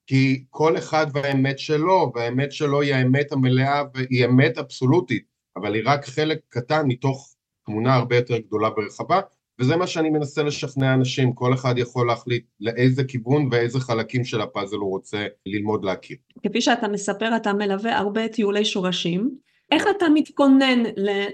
כי 0.06 0.44
כל 0.50 0.78
אחד 0.78 1.06
והאמת 1.12 1.58
שלו, 1.58 2.12
והאמת 2.14 2.52
שלו 2.52 2.80
היא 2.80 2.94
האמת 2.94 3.32
המלאה 3.32 3.82
והיא 3.94 4.24
אמת 4.24 4.58
אבסולוטית, 4.58 5.24
אבל 5.56 5.74
היא 5.74 5.82
רק 5.86 6.04
חלק 6.04 6.38
קטן 6.48 6.86
מתוך 6.86 7.34
תמונה 7.66 7.94
הרבה 7.94 8.16
יותר 8.16 8.38
גדולה 8.38 8.68
ורחבה, 8.76 9.20
וזה 9.60 9.76
מה 9.76 9.86
שאני 9.86 10.10
מנסה 10.10 10.42
לשכנע 10.42 10.94
אנשים, 10.94 11.32
כל 11.32 11.54
אחד 11.54 11.74
יכול 11.78 12.06
להחליט 12.06 12.44
לאיזה 12.60 13.04
כיוון 13.04 13.48
ואיזה 13.50 13.80
חלקים 13.80 14.24
של 14.24 14.40
הפאזל 14.40 14.76
הוא 14.76 14.90
רוצה 14.90 15.26
ללמוד 15.46 15.84
להכיר. 15.84 16.16
כפי 16.42 16.60
שאתה 16.60 16.88
מספר, 16.88 17.36
אתה 17.36 17.52
מלווה 17.52 17.98
הרבה 17.98 18.28
טיולי 18.28 18.64
שורשים. 18.64 19.30
איך 19.72 19.84
אתה 19.96 20.06
מתכונן 20.14 20.82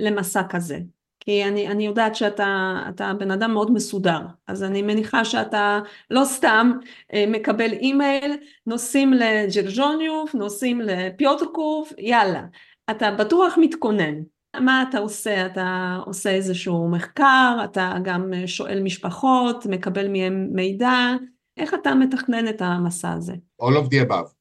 למסע 0.01 0.43
כזה? 0.51 0.79
כי 1.21 1.45
אני, 1.45 1.69
אני 1.69 1.87
יודעת 1.87 2.15
שאתה 2.17 3.13
בן 3.19 3.31
אדם 3.31 3.53
מאוד 3.53 3.73
מסודר, 3.73 4.21
אז 4.47 4.63
אני 4.63 4.83
מניחה 4.83 5.25
שאתה 5.25 5.81
לא 6.11 6.25
סתם 6.25 6.73
אה, 7.13 7.25
מקבל 7.29 7.73
אימייל, 7.73 8.37
נוסעים 8.67 9.13
לג'רג'וניוף, 9.13 10.35
נוסעים 10.35 10.81
לפיוטרקוב, 10.81 11.93
יאללה. 11.99 12.45
אתה 12.91 13.11
בטוח 13.11 13.55
מתכונן. 13.61 14.15
מה 14.57 14.85
אתה 14.89 14.99
עושה? 14.99 15.47
אתה 15.47 15.99
עושה 16.07 16.31
איזשהו 16.31 16.89
מחקר, 16.91 17.57
אתה 17.65 17.95
גם 18.05 18.33
שואל 18.47 18.83
משפחות, 18.83 19.67
מקבל 19.67 20.09
מהם 20.09 20.49
מידע, 20.53 20.93
איך 21.57 21.75
אתה 21.75 21.95
מתכנן 21.95 22.49
את 22.49 22.63
המסע 22.63 23.13
הזה? 23.13 23.35
All 23.63 23.75
of 23.75 23.89
the 23.89 24.11
above. 24.11 24.39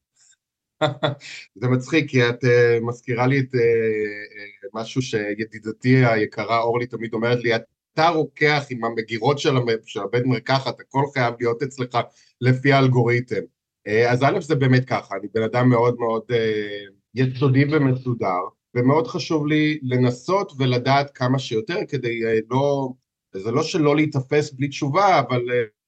זה 1.62 1.68
מצחיק 1.68 2.10
כי 2.10 2.30
את 2.30 2.44
uh, 2.44 2.86
מזכירה 2.86 3.28
לי 3.28 3.40
את 3.40 3.56
uh, 3.56 4.68
משהו 4.74 5.02
שידידתי 5.02 6.06
היקרה 6.06 6.60
אורלי 6.60 6.88
תמיד 6.88 7.14
אומרת 7.14 7.44
לי, 7.44 7.56
אתה 7.56 8.10
רוקח 8.10 8.66
עם 8.70 8.86
המגירות 8.86 9.40
של. 9.40 9.56
של 9.86 10.02
הבית 10.02 10.26
מרקחת, 10.26 10.80
הכל 10.80 11.04
חייב 11.14 11.34
להיות 11.40 11.64
אצלך 11.64 11.98
לפי 12.42 12.74
האלגוריתם. 12.74 13.42
Uh, 13.88 14.10
אז 14.10 14.24
א' 14.24 14.42
זה 14.42 14.56
באמת 14.56 14.86
ככה, 14.86 15.16
אני 15.16 15.28
בן 15.34 15.44
אדם 15.44 15.70
מאוד 15.70 15.96
מאוד 16.00 16.24
uh, 16.32 16.94
יסודי 17.16 17.66
ומסודר, 17.72 18.42
ומאוד 18.76 19.08
חשוב 19.08 19.48
לי 19.48 19.80
לנסות 19.84 20.52
ולדעת 20.58 21.12
כמה 21.16 21.40
שיותר 21.40 21.80
כדי 21.88 22.26
אה, 22.26 22.40
לא, 22.50 22.94
זה 23.34 23.52
לא 23.52 23.64
שלא 23.64 23.96
להיתפס 23.96 24.52
בלי 24.52 24.68
תשובה, 24.68 25.20
אבל 25.20 25.42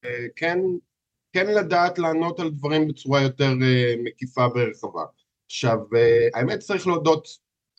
אה, 0.06 0.28
כן, 0.36 0.60
כן 1.34 1.48
לדעת 1.48 2.00
לענות 2.00 2.40
על 2.40 2.50
דברים 2.50 2.88
בצורה 2.88 3.22
יותר 3.22 3.54
אה, 3.62 3.96
מקיפה 4.04 4.46
ורחבה. 4.56 5.04
עכשיו, 5.46 5.78
האמת 6.34 6.60
צריך 6.60 6.88
להודות, 6.88 7.28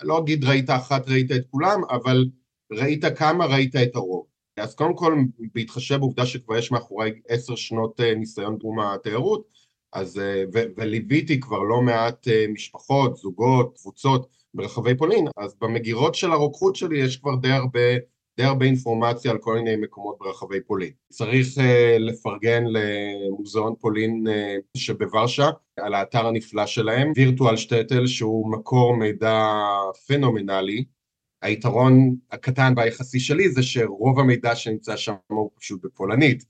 לא 0.02 0.18
אגיד 0.18 0.44
ראית 0.44 0.70
אחת, 0.70 1.08
ראית 1.08 1.32
את 1.32 1.46
כולם, 1.50 1.80
אבל 1.90 2.28
ראית 2.72 3.04
כמה, 3.16 3.46
ראית 3.46 3.76
את 3.76 3.96
הרוב. 3.96 4.26
אז 4.56 4.74
קודם 4.74 4.96
כל, 4.96 5.14
בהתחשב 5.54 5.96
בעובדה 5.96 6.26
שכבר 6.26 6.56
יש 6.56 6.70
מאחורי 6.70 7.10
עשר 7.28 7.54
שנות 7.54 8.00
ניסיון 8.00 8.56
תחום 8.58 8.80
התיירות, 8.80 9.48
אז, 9.92 10.20
וליוויתי 10.76 11.40
כבר 11.40 11.58
לא 11.58 11.82
מעט 11.82 12.28
משפחות, 12.52 13.16
זוגות, 13.16 13.78
קבוצות, 13.78 14.39
ברחבי 14.54 14.96
פולין, 14.96 15.26
אז 15.36 15.56
במגירות 15.60 16.14
של 16.14 16.32
הרוקחות 16.32 16.76
שלי 16.76 16.98
יש 16.98 17.16
כבר 17.16 17.36
די 17.36 17.50
הרבה, 17.50 17.80
די 18.36 18.44
הרבה 18.44 18.66
אינפורמציה 18.66 19.30
על 19.30 19.38
כל 19.38 19.54
מיני 19.54 19.76
מקומות 19.76 20.16
ברחבי 20.18 20.60
פולין. 20.60 20.90
צריך 21.12 21.46
uh, 21.58 21.98
לפרגן 21.98 22.64
למוזיאון 22.66 23.74
פולין 23.80 24.26
uh, 24.26 24.30
שבוורשה, 24.76 25.50
על 25.76 25.94
האתר 25.94 26.26
הנפלא 26.26 26.66
שלהם, 26.66 27.12
וירטואל 27.16 27.56
שטטל 27.56 28.06
שהוא 28.06 28.52
מקור 28.52 28.96
מידע 28.96 29.48
פנומנלי. 30.06 30.84
היתרון 31.42 32.16
הקטן 32.30 32.72
והיחסי 32.76 33.20
שלי 33.20 33.50
זה 33.50 33.62
שרוב 33.62 34.18
המידע 34.18 34.56
שנמצא 34.56 34.96
שם 34.96 35.14
הוא 35.26 35.50
פשוט 35.54 35.84
בפולנית, 35.84 36.44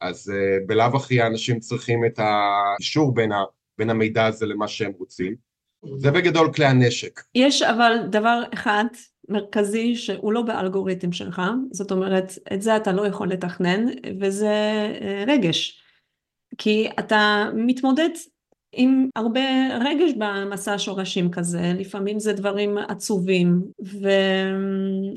אז 0.00 0.32
uh, 0.32 0.66
בלאו 0.66 0.96
הכי 0.96 1.20
האנשים 1.20 1.60
צריכים 1.60 2.04
את 2.04 2.18
האישור 2.18 3.14
בין, 3.14 3.32
ה, 3.32 3.44
בין 3.78 3.90
המידע 3.90 4.26
הזה 4.26 4.46
למה 4.46 4.68
שהם 4.68 4.92
רוצים. 4.98 5.46
זה 5.98 6.10
בגדול 6.10 6.52
כלי 6.52 6.64
הנשק. 6.64 7.20
יש 7.34 7.62
אבל 7.62 7.96
דבר 8.10 8.42
אחד 8.54 8.84
מרכזי 9.28 9.94
שהוא 9.94 10.32
לא 10.32 10.42
באלגוריתם 10.42 11.12
שלך, 11.12 11.42
זאת 11.72 11.90
אומרת, 11.90 12.32
את 12.52 12.62
זה 12.62 12.76
אתה 12.76 12.92
לא 12.92 13.06
יכול 13.06 13.28
לתכנן, 13.28 13.86
וזה 14.20 14.46
אה, 15.00 15.24
רגש. 15.26 15.82
כי 16.58 16.88
אתה 16.98 17.50
מתמודד 17.54 18.08
עם 18.72 19.08
הרבה 19.16 19.40
רגש 19.80 20.12
במסע 20.18 20.74
השורשים 20.74 21.30
כזה, 21.30 21.72
לפעמים 21.78 22.18
זה 22.18 22.32
דברים 22.32 22.78
עצובים 22.78 23.62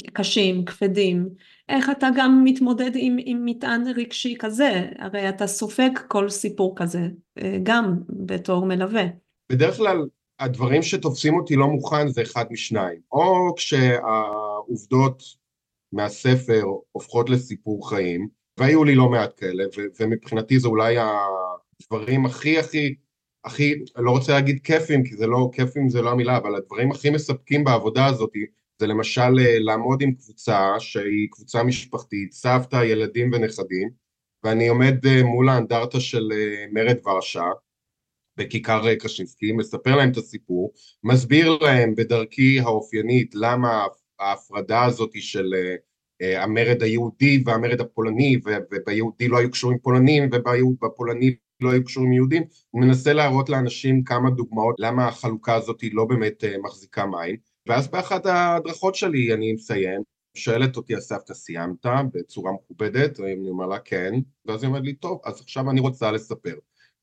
וקשים, 0.07 0.65
כבדים. 0.65 1.29
איך 1.69 1.89
אתה 1.89 2.07
גם 2.15 2.43
מתמודד 2.43 2.91
עם, 2.95 3.17
עם 3.19 3.45
מטען 3.45 3.83
רגשי 3.95 4.35
כזה? 4.39 4.89
הרי 4.99 5.29
אתה 5.29 5.47
סופג 5.47 5.89
כל 6.07 6.29
סיפור 6.29 6.73
כזה, 6.75 7.07
אה, 7.41 7.57
גם 7.63 7.99
בתור 8.09 8.65
מלווה. 8.65 9.03
בדרך 9.51 9.77
כלל 9.77 9.97
הדברים 10.39 10.81
שתופסים 10.81 11.35
אותי 11.35 11.55
לא 11.55 11.67
מוכן 11.67 12.07
זה 12.07 12.21
אחד 12.21 12.45
משניים, 12.51 12.99
או 13.11 13.53
כשהעובדות 13.57 15.23
מהספר 15.91 16.63
הופכות 16.91 17.29
לסיפור 17.29 17.89
חיים, 17.89 18.27
והיו 18.57 18.83
לי 18.83 18.95
לא 18.95 19.09
מעט 19.09 19.33
כאלה, 19.37 19.63
ו- 19.77 19.81
ומבחינתי 19.99 20.59
זה 20.59 20.67
אולי 20.67 20.95
הדברים 20.99 22.25
הכי 22.25 22.59
הכי, 22.59 22.95
הכי, 23.45 23.73
לא 23.95 24.11
רוצה 24.11 24.33
להגיד 24.33 24.59
כיפים, 24.63 25.03
כי 25.03 25.15
זה 25.15 25.27
לא, 25.27 25.49
כיפים 25.53 25.89
זה 25.89 26.01
לא 26.01 26.09
המילה, 26.09 26.37
אבל 26.37 26.55
הדברים 26.55 26.91
הכי 26.91 27.09
מספקים 27.09 27.63
בעבודה 27.63 28.05
הזאת 28.05 28.31
זה 28.79 28.87
למשל 28.87 29.39
אה, 29.39 29.59
לעמוד 29.59 30.01
עם 30.01 30.11
קבוצה 30.11 30.75
שהיא 30.79 31.27
קבוצה 31.31 31.63
משפחתית, 31.63 32.31
סבתא, 32.31 32.75
ילדים 32.75 33.31
ונכדים, 33.33 33.89
ואני 34.43 34.67
עומד 34.67 35.05
אה, 35.05 35.23
מול 35.23 35.49
האנדרטה 35.49 35.99
של 35.99 36.31
אה, 36.31 36.65
מרד 36.71 37.07
ורשה, 37.07 37.45
בכיכר 38.39 38.95
קשינסקי, 38.95 39.51
מספר 39.51 39.95
להם 39.95 40.11
את 40.11 40.17
הסיפור, 40.17 40.73
מסביר 41.03 41.57
להם 41.61 41.95
בדרכי 41.95 42.59
האופיינית 42.59 43.35
למה 43.35 43.85
ההפרדה 44.19 44.83
הזאת 44.83 45.11
של 45.13 45.53
אה, 46.21 46.43
המרד 46.43 46.83
היהודי 46.83 47.43
והמרד 47.45 47.81
הפולני, 47.81 48.39
וביהודי 48.45 49.27
לא 49.27 49.37
היו 49.37 49.51
קשורים 49.51 49.77
פולנים 49.79 50.29
ובפולני 50.31 51.35
לא 51.61 51.71
היו 51.71 51.83
קשורים 51.83 52.13
יהודים, 52.13 52.43
הוא 52.69 52.81
מנסה 52.81 53.13
להראות 53.13 53.49
לאנשים 53.49 54.03
כמה 54.03 54.29
דוגמאות 54.29 54.75
למה 54.79 55.07
החלוקה 55.07 55.55
הזאת 55.55 55.83
לא 55.91 56.05
באמת 56.05 56.43
אה, 56.43 56.55
מחזיקה 56.63 57.05
מים, 57.05 57.35
ואז 57.67 57.87
באחת 57.87 58.25
ההדרכות 58.25 58.95
שלי 58.95 59.33
אני 59.33 59.53
מסיים, 59.53 60.01
שואלת 60.33 60.77
אותי 60.77 60.95
הסבתא 60.95 61.33
סיימת? 61.33 61.85
בצורה 62.13 62.51
מכובדת, 62.51 63.19
אני 63.19 63.49
אומר 63.49 63.65
לה 63.65 63.79
כן, 63.79 64.13
ואז 64.45 64.63
היא 64.63 64.67
אומרת 64.67 64.83
לי 64.83 64.93
טוב, 64.93 65.21
אז 65.25 65.41
עכשיו 65.41 65.69
אני 65.69 65.79
רוצה 65.79 66.11
לספר. 66.11 66.55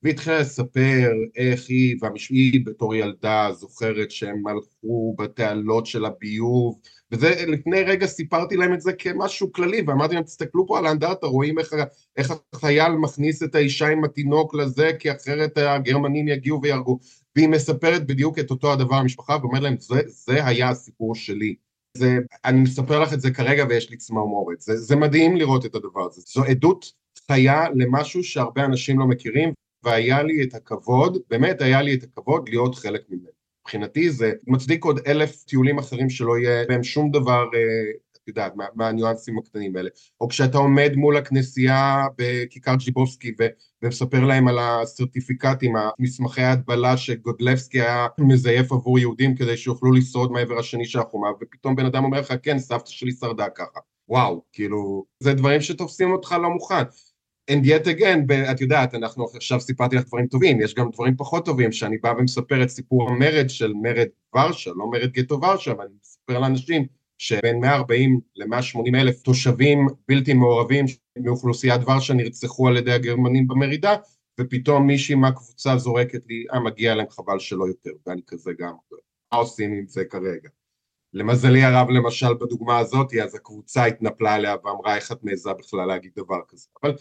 והתחילה 0.03 0.41
לספר 0.41 1.11
איך 1.37 1.69
היא, 1.69 1.97
והיא 2.31 2.67
בתור 2.67 2.95
ילדה 2.95 3.49
זוכרת 3.53 4.11
שהם 4.11 4.47
הלכו 4.47 5.15
בתעלות 5.19 5.87
של 5.87 6.05
הביוב, 6.05 6.79
וזה, 7.13 7.35
לפני 7.47 7.83
רגע 7.83 8.07
סיפרתי 8.07 8.57
להם 8.57 8.75
את 8.75 8.81
זה 8.81 8.93
כמשהו 8.93 9.53
כללי, 9.53 9.83
ואמרתי 9.87 10.15
להם, 10.15 10.25
תסתכלו 10.25 10.67
פה 10.67 10.79
על 10.79 10.87
האנדרטה, 10.87 11.27
רואים 11.27 11.59
איך, 11.59 11.75
איך 12.17 12.33
החייל 12.53 12.93
מכניס 12.93 13.43
את 13.43 13.55
האישה 13.55 13.89
עם 13.89 14.05
התינוק 14.05 14.55
לזה, 14.55 14.91
כי 14.99 15.13
אחרת 15.13 15.59
הגרמנים 15.59 16.29
יגיעו 16.29 16.63
ויהרגו. 16.63 16.99
והיא 17.37 17.49
מספרת 17.49 18.07
בדיוק 18.07 18.39
את 18.39 18.51
אותו 18.51 18.73
הדבר 18.73 19.01
למשפחה, 19.01 19.37
ואומרת 19.41 19.63
להם, 19.63 19.77
זה, 19.79 20.01
זה 20.07 20.47
היה 20.47 20.69
הסיפור 20.69 21.15
שלי. 21.15 21.55
זה, 21.97 22.19
אני 22.45 22.61
מספר 22.61 23.01
לך 23.01 23.13
את 23.13 23.21
זה 23.21 23.31
כרגע 23.31 23.65
ויש 23.69 23.91
לי 23.91 23.97
צמרמורת. 23.97 24.61
זה, 24.61 24.77
זה 24.77 24.97
מדהים 24.97 25.37
לראות 25.37 25.67
את 25.67 25.75
הדבר 25.75 26.07
הזה. 26.07 26.23
זו 26.27 26.45
עדות 26.45 26.93
חיה 27.27 27.65
למשהו 27.75 28.25
שהרבה 28.25 28.65
אנשים 28.65 28.99
לא 28.99 29.07
מכירים, 29.07 29.53
והיה 29.87 30.23
לי 30.23 30.43
את 30.43 30.55
הכבוד, 30.55 31.19
באמת 31.31 31.61
היה 31.61 31.83
לי 31.83 31.95
את 31.95 32.03
הכבוד 32.03 32.49
להיות 32.49 32.75
חלק 32.75 33.03
ממנו. 33.09 33.37
מבחינתי 33.61 34.11
זה 34.11 34.33
מצדיק 34.47 34.85
עוד 34.85 35.01
אלף 35.07 35.45
טיולים 35.45 35.79
אחרים 35.79 36.11
שלא 36.11 36.39
יהיה 36.39 36.65
בהם 36.69 36.83
שום 36.83 37.11
דבר, 37.11 37.45
אה, 37.55 37.61
את 38.13 38.29
יודעת, 38.29 38.53
מהניואנסים 38.75 39.39
הקטנים 39.39 39.77
האלה. 39.77 39.91
או 40.21 40.29
כשאתה 40.29 40.59
עומד 40.59 40.93
מול 40.97 41.17
הכנסייה 41.17 42.07
בכיכר 42.19 42.75
ג'יבובסקי 42.75 43.35
ומספר 43.83 44.25
להם 44.25 44.49
על 44.49 44.59
הסרטיפיקטים, 44.59 45.75
המסמכי 45.77 46.43
ההדבלה 46.43 46.97
שגודלבסקי 46.97 47.81
היה 47.81 48.07
מזייף 48.19 48.73
עבור 48.73 48.99
יהודים 48.99 49.35
כדי 49.35 49.57
שיוכלו 49.57 49.93
לשרוד 49.93 50.33
מהעבר 50.33 50.59
השני 50.59 50.85
של 50.85 50.99
החומה, 50.99 51.29
ופתאום 51.41 51.77
בן 51.77 51.87
אדם 51.87 52.05
אומר 52.05 52.21
לך, 52.21 52.35
כן, 52.43 52.59
סבתא 52.59 52.91
שלי 52.91 53.13
שרדה 53.13 53.49
ככה. 53.49 53.81
וואו, 54.09 54.43
כאילו, 54.53 55.05
זה 55.21 55.35
דברים 55.35 55.61
שתופסים 55.61 56.13
אותך 56.13 56.33
לא 56.43 56.51
מוכן. 56.51 56.85
And 57.51 57.65
yet 57.65 57.87
again, 57.87 58.51
את 58.51 58.61
יודעת, 58.61 58.95
אנחנו 58.95 59.27
עכשיו 59.35 59.61
סיפרתי 59.61 59.97
לך 59.97 60.05
דברים 60.07 60.27
טובים, 60.27 60.61
יש 60.61 60.75
גם 60.75 60.91
דברים 60.91 61.17
פחות 61.17 61.45
טובים, 61.45 61.73
שאני 61.73 61.99
בא 61.99 62.15
ומספר 62.19 62.63
את 62.63 62.69
סיפור 62.69 63.11
המרד 63.11 63.51
של 63.51 63.73
מרד 63.83 64.07
ורשה, 64.37 64.71
לא 64.77 64.91
מרד 64.91 65.11
גטו 65.11 65.41
ורשה, 65.43 65.73
אבל 65.73 65.85
אני 65.85 65.95
מספר 66.01 66.39
לאנשים 66.39 66.87
שבין 67.19 67.61
140 67.61 68.21
ל-180 68.37 68.97
אלף 68.97 69.23
תושבים 69.23 69.87
בלתי 70.09 70.35
מעורבים 70.35 70.85
מאוכלוסיית 71.19 71.81
ורשה 71.87 72.15
נרצחו 72.15 72.69
על 72.69 72.77
ידי 72.77 72.93
הגרמנים 72.93 73.49
במרידה, 73.49 73.97
ופתאום 74.41 74.87
מישהי 74.87 75.15
מהקבוצה 75.15 75.77
זורקת 75.77 76.27
לי, 76.29 76.45
אה, 76.53 76.61
מגיע 76.61 76.95
להם 76.95 77.11
חבל 77.11 77.39
שלא 77.39 77.65
יותר, 77.65 77.91
ואני 78.07 78.21
כזה 78.27 78.51
גם, 78.59 78.75
מה 79.33 79.39
עושים 79.39 79.73
עם 79.73 79.87
זה 79.87 80.05
כרגע? 80.05 80.49
למזלי 81.13 81.63
הרב 81.65 81.91
למשל 81.91 82.35
בדוגמה 82.35 82.79
הזאת, 82.79 83.15
אז 83.15 83.35
הקבוצה 83.35 83.85
התנפלה 83.85 84.35
עליה 84.35 84.55
ואמרה 84.65 84.97
איך 84.97 85.13
את 85.13 85.25
מעיזה 85.25 85.53
בכלל 85.53 85.87
להגיד 85.87 86.11
דבר 86.17 86.41
כזה. 86.49 86.67
אבל 86.83 86.95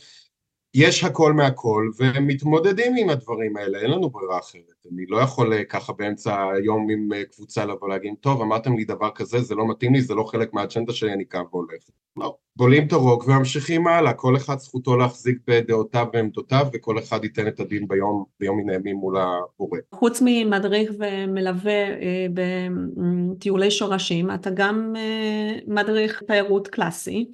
יש 0.77 1.03
הכל 1.03 1.33
מהכל, 1.33 1.89
והם 1.97 2.27
מתמודדים 2.27 2.95
עם 2.97 3.09
הדברים 3.09 3.57
האלה, 3.57 3.77
אין 3.77 3.91
לנו 3.91 4.09
ברירה 4.09 4.39
אחרת. 4.39 4.85
אני 4.93 5.05
לא 5.07 5.17
יכול 5.17 5.53
אה, 5.53 5.63
ככה 5.63 5.93
באמצע 5.93 6.47
היום 6.53 6.89
עם 6.89 7.13
אה, 7.13 7.23
קבוצה 7.23 7.65
לבוא 7.65 7.89
להגיד, 7.89 8.13
טוב, 8.19 8.41
אמרתם 8.41 8.77
לי 8.77 8.85
דבר 8.85 9.09
כזה, 9.15 9.41
זה 9.41 9.55
לא 9.55 9.69
מתאים 9.69 9.93
לי, 9.93 10.01
זה 10.01 10.15
לא 10.15 10.23
חלק 10.23 10.53
מהאג'נדה 10.53 10.93
שלי, 10.93 11.13
אני 11.13 11.25
קם 11.25 11.43
והולך. 11.51 11.83
לא. 12.17 12.35
בולעים 12.55 12.87
את 12.87 12.93
הרוק 12.93 13.27
וממשיכים 13.27 13.87
הלאה, 13.87 14.13
כל 14.13 14.35
אחד 14.35 14.59
זכותו 14.59 14.97
להחזיק 14.97 15.37
בדעותיו 15.47 16.07
ועמדותיו, 16.13 16.67
וכל 16.73 16.99
אחד 16.99 17.23
ייתן 17.23 17.47
את 17.47 17.59
הדין 17.59 17.87
ביום, 17.87 18.23
ביום 18.39 18.57
מן 18.59 18.69
הימים 18.69 18.95
מול 18.95 19.17
הבורא. 19.17 19.79
חוץ 19.91 20.21
ממדריך 20.25 20.91
ומלווה 20.99 21.89
אה, 21.89 22.27
בטיולי 22.33 23.71
שורשים, 23.71 24.31
אתה 24.31 24.49
גם 24.49 24.93
מדריך 25.67 26.23
תיירות 26.27 26.67
קלאסי. 26.67 27.31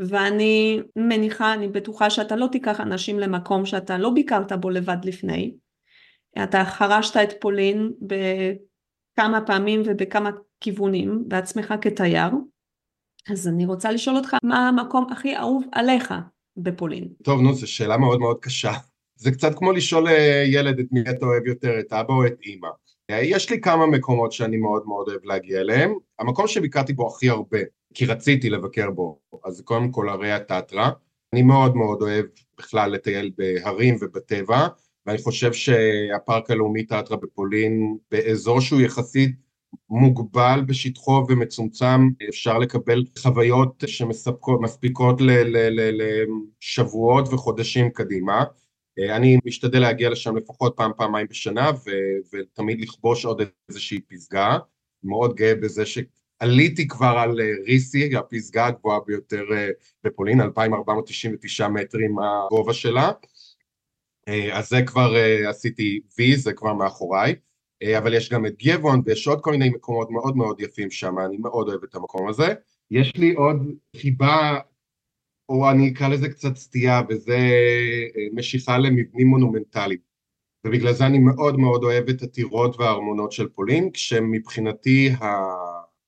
ואני 0.00 0.80
מניחה, 0.96 1.54
אני 1.54 1.68
בטוחה 1.68 2.10
שאתה 2.10 2.36
לא 2.36 2.46
תיקח 2.52 2.80
אנשים 2.80 3.18
למקום 3.18 3.66
שאתה 3.66 3.98
לא 3.98 4.10
ביקרת 4.10 4.52
בו 4.52 4.70
לבד 4.70 4.96
לפני. 5.04 5.54
אתה 6.42 6.64
חרשת 6.64 7.16
את 7.16 7.32
פולין 7.40 7.92
בכמה 8.02 9.40
פעמים 9.40 9.82
ובכמה 9.84 10.30
כיוונים 10.60 11.24
בעצמך 11.28 11.74
כתייר. 11.80 12.30
אז 13.30 13.48
אני 13.48 13.66
רוצה 13.66 13.92
לשאול 13.92 14.16
אותך, 14.16 14.36
מה 14.42 14.68
המקום 14.68 15.06
הכי 15.12 15.36
אהוב 15.36 15.64
עליך 15.72 16.14
בפולין? 16.56 17.08
טוב, 17.22 17.40
נו, 17.40 17.54
זו 17.54 17.66
שאלה 17.66 17.96
מאוד 17.96 18.20
מאוד 18.20 18.38
קשה. 18.40 18.72
זה 19.16 19.30
קצת 19.30 19.58
כמו 19.58 19.72
לשאול 19.72 20.08
אה, 20.08 20.42
ילד 20.46 20.78
את 20.78 20.86
מי 20.90 21.00
אתה 21.00 21.26
אוהב 21.26 21.46
יותר, 21.46 21.80
את 21.80 21.92
אבא 21.92 22.14
או 22.14 22.26
את 22.26 22.34
אימא. 22.42 22.68
אה, 23.10 23.20
יש 23.22 23.50
לי 23.50 23.60
כמה 23.60 23.86
מקומות 23.86 24.32
שאני 24.32 24.56
מאוד 24.56 24.82
מאוד 24.86 25.08
אוהב 25.08 25.24
להגיע 25.24 25.60
אליהם. 25.60 25.94
המקום 26.18 26.48
שביקרתי 26.48 26.92
בו 26.92 27.08
הכי 27.08 27.30
הרבה 27.30 27.58
כי 27.96 28.06
רציתי 28.06 28.50
לבקר 28.50 28.90
בו, 28.90 29.20
אז 29.44 29.60
קודם 29.60 29.90
כל 29.90 30.08
הרי 30.08 30.32
הטטרה. 30.32 30.90
אני 31.32 31.42
מאוד 31.42 31.76
מאוד 31.76 32.02
אוהב 32.02 32.24
בכלל 32.58 32.90
לטייל 32.90 33.32
בהרים 33.38 33.96
ובטבע, 34.00 34.66
ואני 35.06 35.18
חושב 35.18 35.52
שהפארק 35.52 36.50
הלאומי 36.50 36.86
טטרה 36.86 37.16
בפולין, 37.16 37.96
באזור 38.10 38.60
שהוא 38.60 38.80
יחסית 38.80 39.36
מוגבל 39.90 40.60
בשטחו 40.66 41.24
ומצומצם, 41.28 42.08
אפשר 42.28 42.58
לקבל 42.58 43.04
חוויות 43.18 43.84
שמספיקות 43.86 45.20
לשבועות 46.62 47.28
וחודשים 47.32 47.90
קדימה. 47.90 48.44
אני 49.10 49.38
משתדל 49.44 49.80
להגיע 49.80 50.10
לשם 50.10 50.36
לפחות 50.36 50.74
פעם, 50.76 50.90
פעמיים 50.96 51.26
בשנה, 51.30 51.70
ו- 51.70 52.36
ותמיד 52.36 52.80
לכבוש 52.80 53.24
עוד 53.24 53.42
איזושהי 53.68 54.00
פסגה. 54.00 54.58
מאוד 55.04 55.34
גאה 55.34 55.54
בזה 55.54 55.86
ש... 55.86 55.98
עליתי 56.38 56.88
כבר 56.88 57.16
על 57.18 57.40
אה, 57.40 57.52
ריסי, 57.66 58.16
הפסגה 58.16 58.66
הגבוהה 58.66 59.00
ביותר 59.06 59.44
אה, 59.52 59.68
בפולין, 60.04 60.40
2,499 60.40 61.68
מטרים 61.68 62.16
הגובה 62.18 62.74
שלה. 62.74 63.12
אה, 64.28 64.58
אז 64.58 64.68
זה 64.68 64.82
כבר 64.86 65.14
עשיתי 65.48 66.00
וי, 66.18 66.36
זה 66.36 66.52
כבר 66.52 66.74
מאחוריי. 66.74 67.34
אבל 67.98 68.14
יש 68.14 68.30
גם 68.32 68.46
את 68.46 68.54
גבעון 68.62 69.02
ויש 69.04 69.26
עוד 69.26 69.40
כל 69.40 69.50
מיני 69.50 69.68
מקומות 69.68 70.10
מאוד 70.10 70.36
מאוד 70.36 70.60
יפים 70.60 70.90
שם, 70.90 71.18
אני 71.18 71.36
מאוד 71.36 71.68
אוהב 71.68 71.84
את 71.84 71.94
המקום 71.94 72.28
הזה. 72.28 72.54
יש 72.90 73.12
לי 73.16 73.32
עוד 73.32 73.56
חיבה, 73.96 74.58
או 75.48 75.70
אני 75.70 75.92
אקרא 75.92 76.08
לזה 76.08 76.28
קצת 76.28 76.56
סטייה, 76.56 77.02
וזה 77.08 77.38
משיכה 78.32 78.78
למבנים 78.78 79.26
מונומנטליים. 79.26 79.98
ובגלל 80.66 80.92
זה 80.92 81.06
אני 81.06 81.18
מאוד 81.18 81.58
מאוד 81.58 81.84
אוהב 81.84 82.08
את 82.08 82.22
הטירות 82.22 82.80
והארמונות 82.80 83.32
של 83.32 83.48
פולין, 83.48 83.90
כשמבחינתי 83.90 85.10
ה... 85.10 85.26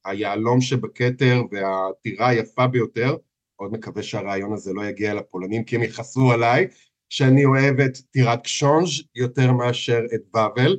היהלום 0.08 0.60
שבכתר 0.60 1.42
והטירה 1.52 2.28
היפה 2.28 2.66
ביותר, 2.66 3.16
מאוד 3.60 3.72
מקווה 3.72 4.02
שהרעיון 4.02 4.52
הזה 4.52 4.72
לא 4.72 4.84
יגיע 4.84 5.14
לפולנים 5.14 5.64
כי 5.64 5.76
הם 5.76 5.82
יכעסו 5.82 6.32
עליי, 6.32 6.68
שאני 7.08 7.44
אוהב 7.44 7.80
את 7.80 7.96
טירת 7.96 8.42
קשונג' 8.42 8.88
יותר 9.14 9.52
מאשר 9.52 10.00
את 10.14 10.20
באבל, 10.34 10.76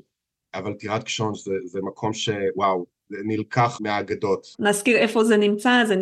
אבל 0.53 0.73
טירת 0.73 1.03
קשונג' 1.03 1.35
זה, 1.35 1.51
זה 1.65 1.79
מקום 1.83 2.13
שוואו, 2.13 2.85
נלקח 3.09 3.77
מהאגדות. 3.81 4.47
נזכיר 4.59 4.97
איפה 4.97 5.23
זה 5.23 5.37
נמצא, 5.37 5.83
זה 5.87 5.95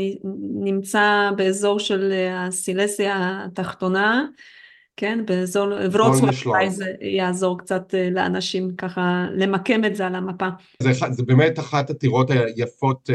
נמצא 0.63 1.29
באזור 1.37 1.79
של 1.79 2.13
הסילסיה 2.31 3.45
התחתונה, 3.45 4.27
כן, 4.97 5.25
באזור 5.25 5.67
ורוצלב, 5.91 6.33
אולי 6.45 6.69
זה 6.69 6.93
יעזור 7.01 7.59
קצת 7.59 7.95
אה, 7.95 8.09
לאנשים 8.09 8.75
ככה 8.75 9.25
למקם 9.33 9.85
את 9.85 9.95
זה 9.95 10.07
על 10.07 10.15
המפה. 10.15 10.47
זה, 10.81 10.91
זה 11.11 11.23
באמת 11.23 11.59
אחת 11.59 11.89
הטירות 11.89 12.31
היפות 12.31 13.09
uh, 13.09 13.13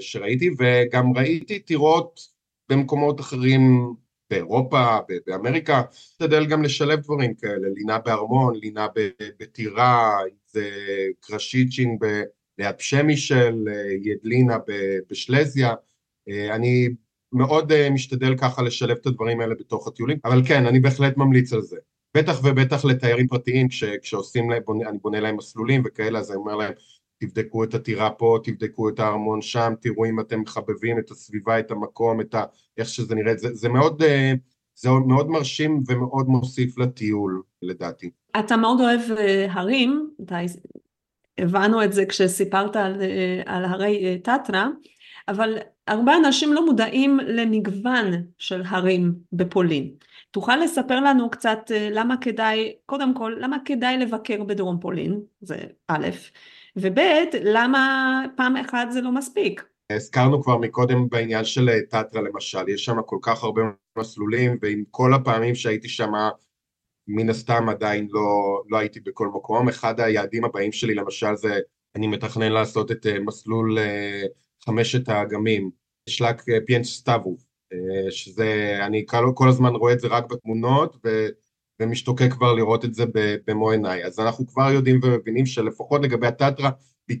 שראיתי, 0.00 0.50
וגם 0.58 1.12
ראיתי 1.16 1.58
טירות 1.58 2.20
במקומות 2.68 3.20
אחרים 3.20 3.94
באירופה, 4.30 4.98
באמריקה, 5.26 5.82
משתדל 5.90 6.46
גם 6.46 6.62
לשלב 6.62 7.00
דברים 7.00 7.34
כאלה, 7.34 7.68
לינה 7.74 7.98
בארמון, 7.98 8.54
לינה 8.54 8.86
בטירה, 9.40 10.18
זה 10.46 10.70
קרשיצ'ין 11.20 11.98
ליד 12.58 12.74
פשמישל, 12.74 13.64
אה, 13.68 13.92
ידלינה 14.02 14.56
בשלזיה, 15.10 15.74
אני 16.50 16.88
מאוד 17.32 17.72
uh, 17.72 17.90
משתדל 17.90 18.36
ככה 18.38 18.62
לשלב 18.62 18.96
את 19.00 19.06
הדברים 19.06 19.40
האלה 19.40 19.54
בתוך 19.54 19.88
הטיולים, 19.88 20.18
אבל 20.24 20.42
כן, 20.46 20.66
אני 20.66 20.80
בהחלט 20.80 21.16
ממליץ 21.16 21.52
על 21.52 21.62
זה. 21.62 21.76
בטח 22.16 22.40
ובטח 22.44 22.84
לתיירים 22.84 23.26
פרטיים, 23.26 23.68
כש, 23.68 23.84
כשעושים 23.84 24.50
להם, 24.50 24.62
אני 24.88 24.98
בונה 25.02 25.20
להם 25.20 25.36
מסלולים 25.36 25.82
וכאלה, 25.86 26.18
אז 26.18 26.30
אני 26.30 26.36
אומר 26.36 26.56
להם, 26.56 26.72
תבדקו 27.18 27.64
את 27.64 27.74
הטירה 27.74 28.10
פה, 28.10 28.38
תבדקו 28.44 28.88
את 28.88 29.00
הארמון 29.00 29.42
שם, 29.42 29.72
תראו 29.80 30.06
אם 30.06 30.20
אתם 30.20 30.40
מחבבים 30.40 30.98
את 30.98 31.10
הסביבה, 31.10 31.58
את 31.58 31.70
המקום, 31.70 32.20
את 32.20 32.34
ה... 32.34 32.44
איך 32.78 32.88
שזה 32.88 33.14
נראה, 33.14 33.36
זה, 33.36 33.54
זה 33.54 33.68
מאוד... 33.68 34.02
Uh, 34.02 34.06
זה 34.78 34.90
מאוד 34.90 35.28
מרשים 35.28 35.82
ומאוד 35.86 36.28
מוסיף 36.28 36.78
לטיול, 36.78 37.42
לדעתי. 37.62 38.10
אתה 38.38 38.56
מאוד 38.56 38.80
אוהב 38.80 39.00
uh, 39.00 39.50
הרים, 39.50 40.10
אתה... 40.24 40.38
הבנו 41.38 41.84
את 41.84 41.92
זה 41.92 42.06
כשסיפרת 42.06 42.76
על, 42.76 43.02
על 43.46 43.64
הרי 43.64 44.18
טטרה, 44.18 44.68
אבל 45.28 45.58
הרבה 45.86 46.16
אנשים 46.16 46.52
לא 46.52 46.66
מודעים 46.66 47.20
למגוון 47.26 48.12
של 48.38 48.62
הרים 48.66 49.14
בפולין. 49.32 49.94
תוכל 50.30 50.56
לספר 50.56 51.00
לנו 51.00 51.30
קצת 51.30 51.58
אה, 51.70 51.88
למה 51.90 52.16
כדאי, 52.20 52.72
קודם 52.86 53.14
כל, 53.14 53.36
למה 53.40 53.56
כדאי 53.64 53.96
לבקר 53.96 54.44
בדרום 54.44 54.80
פולין, 54.80 55.20
זה 55.40 55.56
א', 55.88 56.08
וב', 56.76 56.98
למה 57.44 58.22
פעם 58.36 58.56
אחת 58.56 58.90
זה 58.90 59.00
לא 59.00 59.12
מספיק? 59.12 59.64
הזכרנו 59.92 60.42
כבר 60.42 60.58
מקודם 60.58 61.08
בעניין 61.08 61.44
של 61.44 61.80
טטרה 61.90 62.22
למשל, 62.22 62.68
יש 62.68 62.84
שם 62.84 63.02
כל 63.06 63.18
כך 63.22 63.44
הרבה 63.44 63.62
מסלולים, 63.98 64.58
ועם 64.62 64.84
כל 64.90 65.14
הפעמים 65.14 65.54
שהייתי 65.54 65.88
שם 65.88 66.12
מן 67.08 67.30
הסתם 67.30 67.68
עדיין 67.68 68.08
לא, 68.10 68.62
לא 68.68 68.78
הייתי 68.78 69.00
בכל 69.00 69.28
מקום. 69.28 69.68
אחד 69.68 70.00
היעדים 70.00 70.44
הבאים 70.44 70.72
שלי 70.72 70.94
למשל 70.94 71.34
זה, 71.34 71.58
אני 71.96 72.06
מתכנן 72.06 72.52
לעשות 72.52 72.90
את 72.90 73.06
מסלול 73.06 73.78
חמשת 74.68 75.08
האגמים, 75.08 75.70
szlak 76.08 76.42
pięciu 76.66 76.86
stawów, 76.86 77.36
שזה, 78.10 78.78
אני 78.86 79.04
כל, 79.06 79.32
כל 79.34 79.48
הזמן 79.48 79.74
רואה 79.74 79.92
את 79.92 80.00
זה 80.00 80.08
רק 80.08 80.32
בתמונות 80.32 80.96
ו, 81.04 81.26
ומשתוקק 81.80 82.32
כבר 82.32 82.52
לראות 82.52 82.84
את 82.84 82.94
זה 82.94 83.04
במו 83.46 83.70
עיניי. 83.70 84.04
אז 84.04 84.20
אנחנו 84.20 84.46
כבר 84.46 84.70
יודעים 84.70 85.00
ומבינים 85.02 85.46
שלפחות 85.46 86.02
לגבי 86.02 86.26
הטטרה, 86.26 86.70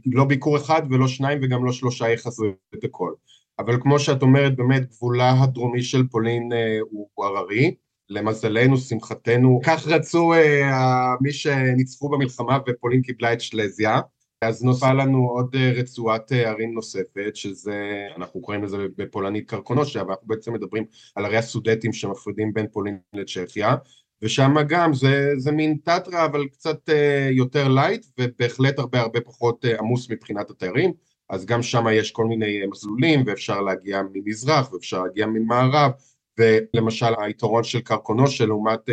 לא 0.06 0.24
ביקור 0.24 0.56
אחד 0.56 0.82
ולא 0.90 1.08
שניים 1.08 1.38
וגם 1.42 1.64
לא 1.64 1.72
שלושה 1.72 2.08
יכסו 2.08 2.44
את 2.74 2.84
הכל. 2.84 3.12
אבל 3.58 3.80
כמו 3.80 3.98
שאת 3.98 4.22
אומרת, 4.22 4.56
באמת 4.56 4.90
גבולה 4.90 5.42
הדרומי 5.42 5.82
של 5.82 6.06
פולין 6.10 6.52
אה, 6.52 6.78
הוא 6.90 7.24
הררי. 7.24 7.74
למזלנו, 8.08 8.76
שמחתנו, 8.76 9.60
כך 9.64 9.86
רצו 9.86 10.34
אה, 10.34 11.14
מי 11.20 11.32
שניצחו 11.32 12.08
במלחמה 12.08 12.58
ופולין 12.68 13.02
קיבלה 13.02 13.32
את 13.32 13.40
שלזיה. 13.40 14.00
אז 14.46 14.64
נוספה 14.64 14.92
לנו 14.92 15.28
עוד 15.28 15.56
אה, 15.56 15.72
רצועת 15.76 16.32
אה, 16.32 16.50
הרים 16.50 16.74
נוספת, 16.74 17.30
שזה, 17.36 18.06
אנחנו 18.16 18.40
קוראים 18.40 18.64
לזה 18.64 18.76
בפולנית 18.96 19.50
Karkonosze, 19.50 20.00
אבל 20.00 20.10
אנחנו 20.10 20.28
בעצם 20.28 20.52
מדברים 20.52 20.84
על 21.14 21.24
הרי 21.24 21.36
הסודטים 21.36 21.92
שמפרידים 21.92 22.52
בין 22.52 22.66
פולין 22.72 22.98
לצ'כיה, 23.12 23.74
ושם 24.22 24.54
גם 24.68 24.94
זה, 24.94 25.32
זה 25.36 25.52
מין 25.52 25.76
טטרה 25.84 26.24
אבל 26.24 26.46
קצת 26.52 26.88
אה, 26.88 27.28
יותר 27.32 27.68
light, 27.68 28.06
ובהחלט 28.18 28.78
הרבה 28.78 29.00
הרבה 29.00 29.20
פחות 29.20 29.64
עמוס 29.78 30.10
מבחינת 30.10 30.50
התיירים, 30.50 30.92
אז 31.30 31.46
גם 31.46 31.62
שם 31.62 31.84
יש 31.92 32.10
כל 32.10 32.24
מיני 32.24 32.66
מסלולים, 32.70 33.22
ואפשר 33.26 33.60
להגיע 33.60 34.02
ממזרח, 34.12 34.72
ואפשר 34.72 35.02
להגיע 35.02 35.26
ממערב, 35.26 35.90
ולמשל 36.38 37.12
היתרון 37.18 37.64
של 37.64 37.80
קרקונושה 37.80 38.46
לעומת 38.46 38.88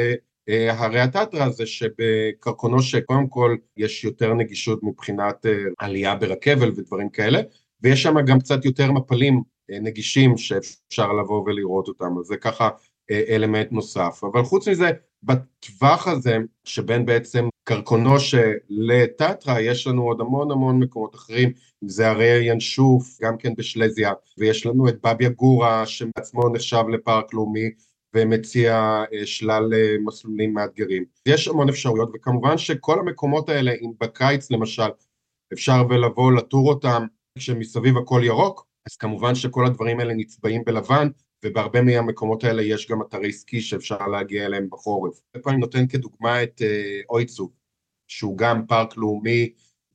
הרי 0.70 1.00
הטטרה 1.00 1.50
זה 1.50 1.66
שבקרקונושה 1.66 3.02
קודם 3.02 3.28
כל 3.28 3.56
יש 3.78 4.04
יותר 4.04 4.34
נגישות 4.34 4.84
מבחינת 4.84 5.46
אה, 5.46 5.52
עלייה 5.78 6.16
ברכבל 6.16 6.70
ודברים 6.70 7.10
כאלה 7.10 7.42
ויש 7.82 8.04
שם 8.04 8.22
גם 8.26 8.40
קצת 8.40 8.66
יותר 8.66 8.92
מפלים 8.92 9.42
אה, 9.72 9.80
נגישים 9.80 10.38
שאפשר 10.38 11.14
לבוא 11.14 11.44
ולראות 11.46 11.88
אותם. 11.88 12.18
אז 12.20 12.26
זה 12.26 12.38
ככה 12.38 12.70
אלמנט 13.12 13.72
נוסף. 13.72 14.22
אבל 14.24 14.44
חוץ 14.44 14.68
מזה 14.68 14.92
בטווח 15.24 16.08
הזה 16.08 16.38
שבין 16.64 17.06
בעצם 17.06 17.48
קרקונושה 17.64 18.52
לטטרה 18.70 19.62
יש 19.62 19.88
לנו 19.88 20.04
עוד 20.04 20.22
המון 20.22 20.52
המון 20.52 20.80
מקומות 20.80 21.16
אחרים 21.16 21.52
אם 21.84 21.90
זה 21.90 22.10
הרי 22.10 22.46
ינשוף 22.46 23.18
גם 23.22 23.38
כן 23.38 23.56
בשלזיה 23.58 24.14
ויש 24.38 24.66
לנו 24.66 24.90
את 24.90 24.96
בביה 25.04 25.30
גורה 25.30 25.86
שבעצמו 25.86 26.50
נחשב 26.50 26.84
לפארק 26.94 27.34
לאומי 27.34 27.70
ומציע 28.14 29.04
אה, 29.14 29.26
שלל 29.26 29.74
אה, 29.74 29.96
מסלולים 30.06 30.54
מאתגרים. 30.54 31.06
יש 31.26 31.48
המון 31.48 31.70
אפשרויות 31.70 32.10
וכמובן 32.14 32.58
שכל 32.58 33.00
המקומות 33.00 33.50
האלה, 33.50 33.72
אם 33.82 33.92
בקיץ 34.00 34.52
למשל 34.52 34.90
אפשר 35.54 35.84
ולבוא 35.90 36.32
לטור 36.32 36.70
אותם 36.70 37.06
כשמסביב 37.38 37.98
הכל 37.98 38.22
ירוק, 38.24 38.66
אז 38.88 38.96
כמובן 38.98 39.36
שכל 39.36 39.66
הדברים 39.66 40.00
האלה 40.00 40.14
נצבעים 40.14 40.64
בלבן 40.66 41.08
ובהרבה 41.46 41.82
מהמקומות 41.82 42.44
האלה 42.44 42.62
יש 42.62 42.92
גם 42.92 43.02
אתרי 43.02 43.32
סקי 43.32 43.62
שאפשר 43.62 44.08
להגיע 44.08 44.46
אליהם 44.46 44.68
בחורף. 44.72 45.20
הרבה 45.34 45.44
פעמים 45.44 45.60
נותן 45.60 45.88
כדוגמה 45.88 46.44
את 46.44 46.62
אה, 46.62 47.02
אויצו, 47.10 47.52
שהוא 48.08 48.38
גם 48.38 48.66
פארק 48.68 48.98
לאומי 48.98 49.50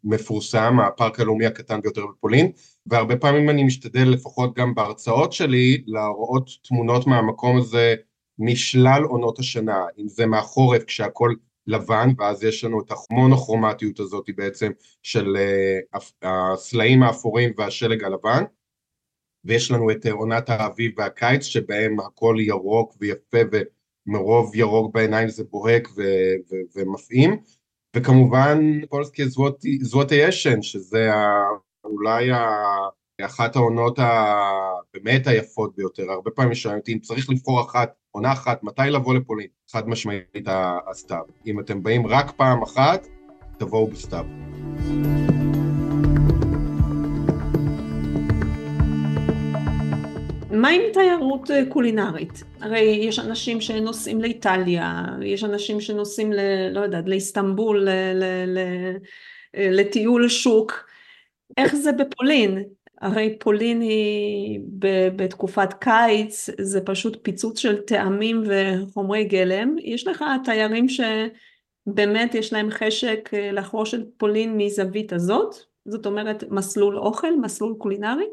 מפורסם, 0.05 0.81
הפארק 0.81 1.21
הלאומי 1.21 1.47
הקטן 1.47 1.81
ביותר 1.81 2.07
בפולין, 2.07 2.53
והרבה 2.87 3.17
פעמים 3.17 3.51
אני 3.51 3.65
משתדל 3.65 4.09
לפחות 4.09 4.55
גם 4.55 4.75
בהרצאות 4.75 5.33
שלי 5.33 5.85
להראות 5.87 6.51
תמונות 6.63 7.07
מהמקום 7.07 7.59
הזה 7.59 7.95
משלל 8.39 9.03
עונות 9.03 9.39
השנה, 9.39 9.85
אם 9.99 10.09
זה 10.09 10.27
מהחורף 10.27 10.85
כשהכול 10.85 11.37
לבן, 11.67 12.09
ואז 12.19 12.45
יש 12.45 12.65
לנו 12.65 12.81
את 12.81 12.93
המונוכרומטיות 13.11 14.01
הזאת 14.01 14.25
בעצם 14.37 14.73
של 15.03 15.37
uh, 15.37 15.99
הסלעים 16.23 17.03
האפורים 17.03 17.53
והשלג 17.57 18.05
הלבן, 18.05 18.45
ויש 19.45 19.71
לנו 19.71 19.91
את 19.91 20.07
עונת 20.07 20.51
האביב 20.51 20.93
והקיץ 20.99 21.43
שבהם 21.43 22.01
הכל 22.01 22.37
ירוק 22.39 22.95
ויפה 23.01 23.39
ומרוב 24.07 24.55
ירוק 24.55 24.95
בעיניים 24.95 25.29
זה 25.29 25.45
בוהק 25.45 25.89
ו- 25.97 26.35
ו- 26.51 26.79
ומפעים, 26.79 27.37
וכמובן 27.97 28.59
פולסקי 28.89 29.23
זווטיישן 29.83 30.63
שזה 30.63 31.11
אולי 31.85 32.31
אחת 33.25 33.57
העונות 33.57 33.99
הבאמת 33.99 35.27
היפות 35.27 35.77
ביותר, 35.77 36.11
הרבה 36.11 36.31
פעמים 36.31 36.55
שואלים 36.55 36.81
אותי 36.81 36.93
אם 36.93 36.99
צריך 36.99 37.31
לבחור 37.31 37.61
אחת, 37.61 37.95
עונה 38.11 38.33
אחת, 38.33 38.63
מתי 38.63 38.83
לבוא 38.91 39.15
לפולין, 39.15 39.47
חד 39.71 39.89
משמעית 39.89 40.47
הסתיו. 40.91 41.23
אם 41.47 41.61
אתם 41.61 41.83
באים 41.83 42.07
רק 42.07 42.31
פעם 42.31 42.63
אחת, 42.63 43.07
תבואו 43.59 43.87
בסתיו. 43.87 44.25
מה 50.51 50.69
עם 50.69 50.83
תיירות 50.93 51.51
אה, 51.51 51.63
קולינרית? 51.69 52.43
הרי 52.61 52.81
יש 52.81 53.19
אנשים 53.19 53.61
שנוסעים 53.61 54.21
לאיטליה, 54.21 55.05
יש 55.23 55.45
אנשים 55.45 55.81
שנוסעים, 55.81 56.33
ל, 56.33 56.39
לא 56.71 56.81
יודעת, 56.81 57.09
לאיסטנבול, 57.09 57.81
ל, 57.81 57.89
ל, 58.15 58.25
ל, 58.47 58.59
אה, 59.57 59.69
לטיול 59.71 60.29
שוק. 60.29 60.89
איך 61.57 61.75
זה 61.75 61.93
בפולין? 61.93 62.65
הרי 63.01 63.37
פולין 63.41 63.81
היא 63.81 64.61
בתקופת 65.17 65.75
קיץ, 65.81 66.49
זה 66.61 66.81
פשוט 66.81 67.19
פיצוץ 67.23 67.59
של 67.59 67.81
טעמים 67.81 68.43
וחומרי 68.47 69.25
גלם. 69.25 69.77
יש 69.83 70.07
לך 70.07 70.25
תיירים 70.45 70.87
שבאמת 70.89 72.35
יש 72.35 72.53
להם 72.53 72.71
חשק 72.71 73.31
אה, 73.35 73.53
לחרוש 73.53 73.95
את 73.95 74.01
פולין 74.17 74.57
מזווית 74.57 75.13
הזאת? 75.13 75.55
זאת 75.89 76.07
אומרת 76.07 76.45
מסלול 76.51 76.99
אוכל, 76.99 77.41
מסלול 77.41 77.75
קולינרי? 77.79 78.25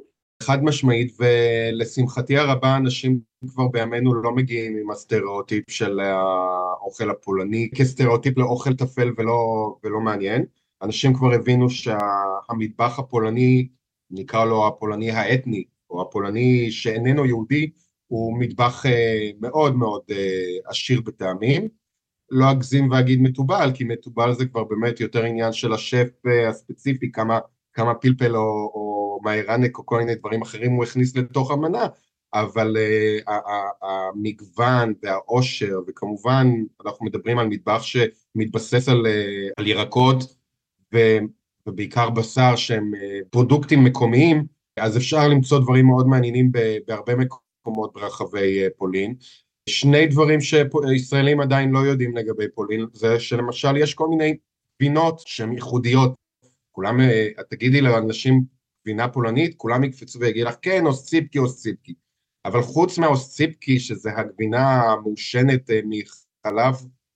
חד 0.43 0.63
משמעית, 0.63 1.17
ולשמחתי 1.19 2.37
הרבה 2.37 2.77
אנשים 2.77 3.19
כבר 3.47 3.67
בימינו 3.67 4.13
לא 4.13 4.31
מגיעים 4.31 4.77
עם 4.77 4.91
הסטריאוטיפ 4.91 5.69
של 5.69 5.99
האוכל 5.99 7.09
הפולני 7.09 7.69
כסטריאוטיפ 7.75 8.37
לאוכל 8.37 8.73
טפל 8.73 9.11
ולא, 9.17 9.75
ולא 9.83 9.99
מעניין. 9.99 10.45
אנשים 10.81 11.13
כבר 11.13 11.33
הבינו 11.33 11.69
שהמטבח 11.69 12.99
הפולני, 12.99 13.67
נקרא 14.11 14.45
לו 14.45 14.67
הפולני 14.67 15.11
האתני, 15.11 15.63
או 15.89 16.01
הפולני 16.01 16.71
שאיננו 16.71 17.25
יהודי, 17.25 17.69
הוא 18.07 18.39
מטבח 18.39 18.85
אה, 18.85 19.29
מאוד 19.41 19.75
מאוד 19.75 20.01
אה, 20.11 20.57
עשיר 20.65 21.01
בטעמים. 21.01 21.67
לא 22.31 22.51
אגזים 22.51 22.91
ואגיד 22.91 23.21
מתובל, 23.21 23.71
כי 23.73 23.83
מתובל 23.83 24.33
זה 24.33 24.45
כבר 24.45 24.63
באמת 24.63 24.99
יותר 24.99 25.23
עניין 25.23 25.53
של 25.53 25.73
השף 25.73 26.07
אה, 26.27 26.49
הספציפי, 26.49 27.11
כמה, 27.11 27.39
כמה 27.73 27.95
פלפל 27.95 28.35
או, 28.35 28.71
או 28.73 29.19
מאירנק 29.23 29.77
או 29.77 29.85
כל 29.85 29.97
מיני 29.97 30.15
דברים 30.15 30.41
אחרים 30.41 30.71
הוא 30.71 30.83
הכניס 30.83 31.15
לתוך 31.15 31.51
המנה, 31.51 31.87
אבל 32.33 32.77
uh, 32.77 33.31
המגוון 33.81 34.93
והעושר, 35.03 35.79
וכמובן 35.87 36.47
אנחנו 36.85 37.05
מדברים 37.05 37.39
על 37.39 37.47
מטבח 37.47 37.81
שמתבסס 37.81 38.89
על, 38.89 39.05
על 39.57 39.67
ירקות 39.67 40.35
ובעיקר 41.67 42.09
בשר 42.09 42.55
שהם 42.55 42.91
אה, 42.95 43.19
פרודוקטים 43.29 43.83
מקומיים, 43.83 44.45
אז 44.77 44.97
אפשר 44.97 45.27
למצוא 45.27 45.59
דברים 45.59 45.85
מאוד 45.85 46.07
מעניינים 46.07 46.51
בהרבה 46.87 47.13
מקומות 47.15 47.93
ברחבי 47.93 48.63
אה, 48.63 48.67
פולין. 48.77 49.15
שני 49.69 50.07
דברים 50.07 50.39
שישראלים 50.41 51.41
עדיין 51.41 51.71
לא 51.71 51.79
יודעים 51.79 52.17
לגבי 52.17 52.45
פולין, 52.55 52.85
זה 52.93 53.19
שלמשל 53.19 53.77
יש 53.77 53.93
כל 53.93 54.07
מיני 54.07 54.37
גבינות 54.75 55.19
שהן 55.25 55.51
ייחודיות. 55.51 56.13
כולם, 56.71 56.99
אה, 57.01 57.27
תגידי 57.49 57.81
לאנשים 57.81 58.43
גבינה 58.83 59.07
פולנית, 59.07 59.55
כולם 59.57 59.83
יקפצו 59.83 60.19
ויגידו 60.19 60.47
לך, 60.47 60.55
כן, 60.61 60.85
אוסציפקי, 60.85 61.39
אוסציפקי. 61.39 61.93
אבל 62.45 62.61
חוץ 62.61 62.97
מהאוסציפקי, 62.97 63.79
שזה 63.79 64.09
הגבינה 64.17 64.81
המעושנת 64.81 65.69
מחלב 65.89 66.75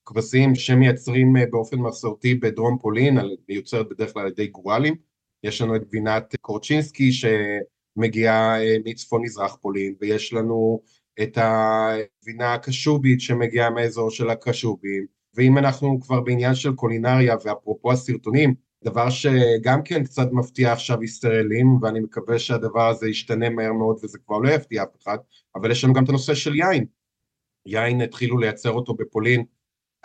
כבשים 0.10 0.56
שמייצרים 0.56 1.38
אה, 1.38 1.46
באופן 1.50 1.78
מסורתי 1.78 2.36
בדרום 2.36 2.78
פולין, 2.78 3.18
מיוצרת 3.50 3.90
בדרך 3.90 4.14
כלל 4.14 4.22
על 4.22 4.28
ידי 4.28 4.48
גורלים, 4.48 4.96
יש 5.44 5.62
לנו 5.62 5.76
את 5.76 5.88
גבינת 5.88 6.36
קורצ'ינסקי 6.42 7.12
שמגיעה 7.12 8.64
אה, 8.64 8.76
מצפון 8.86 9.22
מזרח 9.22 9.58
פולין, 9.62 9.96
ויש 10.02 10.34
לנו 10.34 10.82
את 11.22 11.38
הגבינה 11.42 12.54
הקשובית 12.54 13.22
שמגיעה 13.22 13.70
מאזור 13.70 14.12
של 14.12 14.30
הקשובים, 14.30 15.06
ואם 15.36 15.58
אנחנו 15.58 16.00
כבר 16.02 16.22
בעניין 16.22 16.56
של 16.56 16.74
קולינריה 16.74 17.36
ואפרופו 17.46 17.92
הסרטונים, 17.92 18.54
דבר 18.84 19.10
שגם 19.10 19.84
כן 19.86 20.04
קצת 20.04 20.28
מפתיע 20.32 20.72
עכשיו 20.72 21.04
ישראלים, 21.04 21.68
ואני 21.82 22.00
מקווה 22.00 22.40
שהדבר 22.40 22.88
הזה 22.88 23.10
ישתנה 23.10 23.50
מהר 23.50 23.74
מאוד 23.74 24.00
וזה 24.04 24.18
כבר 24.26 24.38
לא 24.38 24.50
יפתיע 24.50 24.84
אף 24.84 25.04
אחד, 25.04 25.18
אבל 25.56 25.72
יש 25.72 25.84
לנו 25.84 25.94
גם 25.94 26.04
את 26.04 26.10
הנושא 26.10 26.34
של 26.36 26.56
יין. 26.56 26.86
יין 27.66 28.02
התחילו 28.02 28.38
לייצר 28.38 28.72
אותו 28.72 28.94
בפולין 28.94 29.44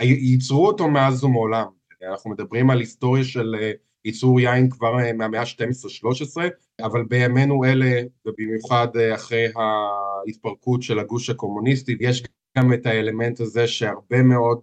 ייצרו 0.01 0.67
אותו 0.67 0.89
מאז 0.89 1.25
ומעולם, 1.25 1.67
אנחנו 2.11 2.31
מדברים 2.31 2.71
על 2.71 2.79
היסטוריה 2.79 3.25
של 3.25 3.55
אה, 3.61 3.73
ייצור 4.05 4.41
יין 4.41 4.71
כבר 4.71 4.99
אה, 5.01 5.13
מהמאה 5.13 5.41
ה-12-13, 5.41 6.43
אבל 6.81 7.05
בימינו 7.05 7.65
אלה, 7.65 8.03
ובמיוחד 8.27 8.89
אה, 8.97 9.15
אחרי 9.15 9.47
ההתפרקות 9.57 10.83
של 10.83 10.99
הגוש 10.99 11.31
הקומוניסטי, 11.31 11.97
יש 12.01 12.23
גם 12.59 12.73
את 12.73 12.87
האלמנט 12.87 13.41
הזה 13.41 13.67
שהרבה 13.67 14.23
מאוד 14.23 14.61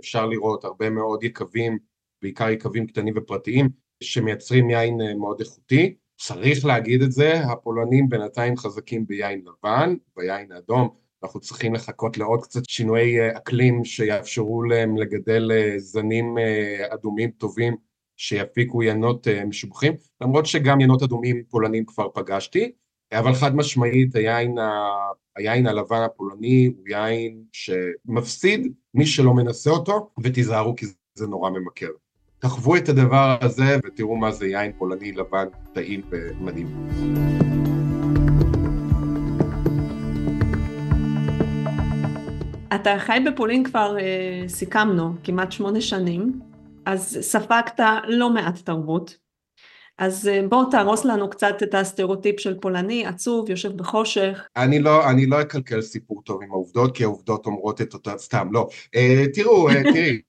אפשר 0.00 0.26
לראות, 0.26 0.64
הרבה 0.64 0.90
מאוד 0.90 1.24
יקבים, 1.24 1.78
בעיקר 2.22 2.50
יקבים 2.50 2.86
קטנים 2.86 3.14
ופרטיים, 3.16 3.68
שמייצרים 4.02 4.70
יין 4.70 4.98
מאוד 5.18 5.40
איכותי. 5.40 5.94
צריך 6.20 6.64
להגיד 6.64 7.02
את 7.02 7.12
זה, 7.12 7.40
הפולנים 7.40 8.08
בינתיים 8.08 8.56
חזקים 8.56 9.06
ביין 9.06 9.42
לבן, 9.44 9.94
ביין 10.16 10.52
האדום, 10.52 10.88
אנחנו 11.22 11.40
צריכים 11.40 11.74
לחכות 11.74 12.18
לעוד 12.18 12.42
קצת 12.42 12.64
שינויי 12.68 13.36
אקלים 13.36 13.84
שיאפשרו 13.84 14.62
להם 14.62 14.96
לגדל 14.96 15.50
זנים 15.78 16.34
אדומים 16.88 17.30
טובים 17.30 17.76
שיפיקו 18.16 18.82
ינות 18.82 19.28
משובחים, 19.46 19.92
למרות 20.20 20.46
שגם 20.46 20.80
ינות 20.80 21.02
אדומים 21.02 21.42
פולנים 21.48 21.84
כבר 21.86 22.08
פגשתי, 22.14 22.72
אבל 23.12 23.34
חד 23.34 23.56
משמעית 23.56 24.14
היין, 24.14 24.58
ה... 24.58 24.88
היין 25.36 25.66
הלבן 25.66 26.02
הפולני 26.02 26.66
הוא 26.66 26.88
יין 26.88 27.42
שמפסיד 27.52 28.72
מי 28.94 29.06
שלא 29.06 29.34
מנסה 29.34 29.70
אותו, 29.70 30.10
ותיזהרו 30.22 30.76
כי 30.76 30.86
זה 31.14 31.26
נורא 31.26 31.50
ממכר. 31.50 31.90
תחוו 32.38 32.76
את 32.76 32.88
הדבר 32.88 33.36
הזה 33.40 33.76
ותראו 33.84 34.16
מה 34.16 34.32
זה 34.32 34.46
יין 34.46 34.72
פולני 34.78 35.12
לבן 35.12 35.46
טעים 35.72 36.02
ומדהים. 36.10 37.67
אתה 42.74 42.98
חי 42.98 43.18
בפולין 43.26 43.64
כבר, 43.64 43.96
סיכמנו, 44.48 45.12
כמעט 45.24 45.52
שמונה 45.52 45.80
שנים, 45.80 46.40
אז 46.86 47.18
ספגת 47.20 47.80
לא 48.08 48.30
מעט 48.30 48.58
תרבות, 48.64 49.16
אז 49.98 50.30
בוא 50.48 50.64
תהרוס 50.70 51.04
לנו 51.04 51.30
קצת 51.30 51.62
את 51.62 51.74
הסטריאוטיפ 51.74 52.40
של 52.40 52.58
פולני, 52.60 53.06
עצוב, 53.06 53.50
יושב 53.50 53.76
בחושך. 53.76 54.46
אני 54.56 54.78
לא, 54.78 55.10
אני 55.10 55.26
לא 55.26 55.40
אקלקל 55.40 55.80
סיפור 55.80 56.22
טוב 56.22 56.42
עם 56.42 56.50
העובדות, 56.50 56.96
כי 56.96 57.04
העובדות 57.04 57.46
אומרות 57.46 57.80
את 57.80 57.94
אותה, 57.94 58.18
סתם, 58.18 58.48
לא. 58.52 58.68
תראו, 59.34 59.68
תראי, 59.92 60.20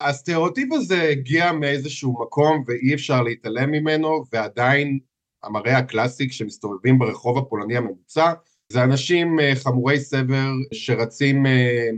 הסטריאוטיפ 0.00 0.72
הזה 0.72 1.02
הגיע 1.02 1.52
מאיזשהו 1.52 2.22
מקום 2.22 2.64
ואי 2.66 2.94
אפשר 2.94 3.22
להתעלם 3.22 3.70
ממנו, 3.70 4.24
ועדיין 4.32 4.98
המראה 5.42 5.78
הקלאסי 5.78 6.28
כשמסתובבים 6.28 6.98
ברחוב 6.98 7.38
הפולני 7.38 7.76
הממוצע, 7.76 8.32
זה 8.74 8.82
אנשים 8.84 9.38
חמורי 9.54 10.00
סבר 10.00 10.48
שרצים 10.72 11.46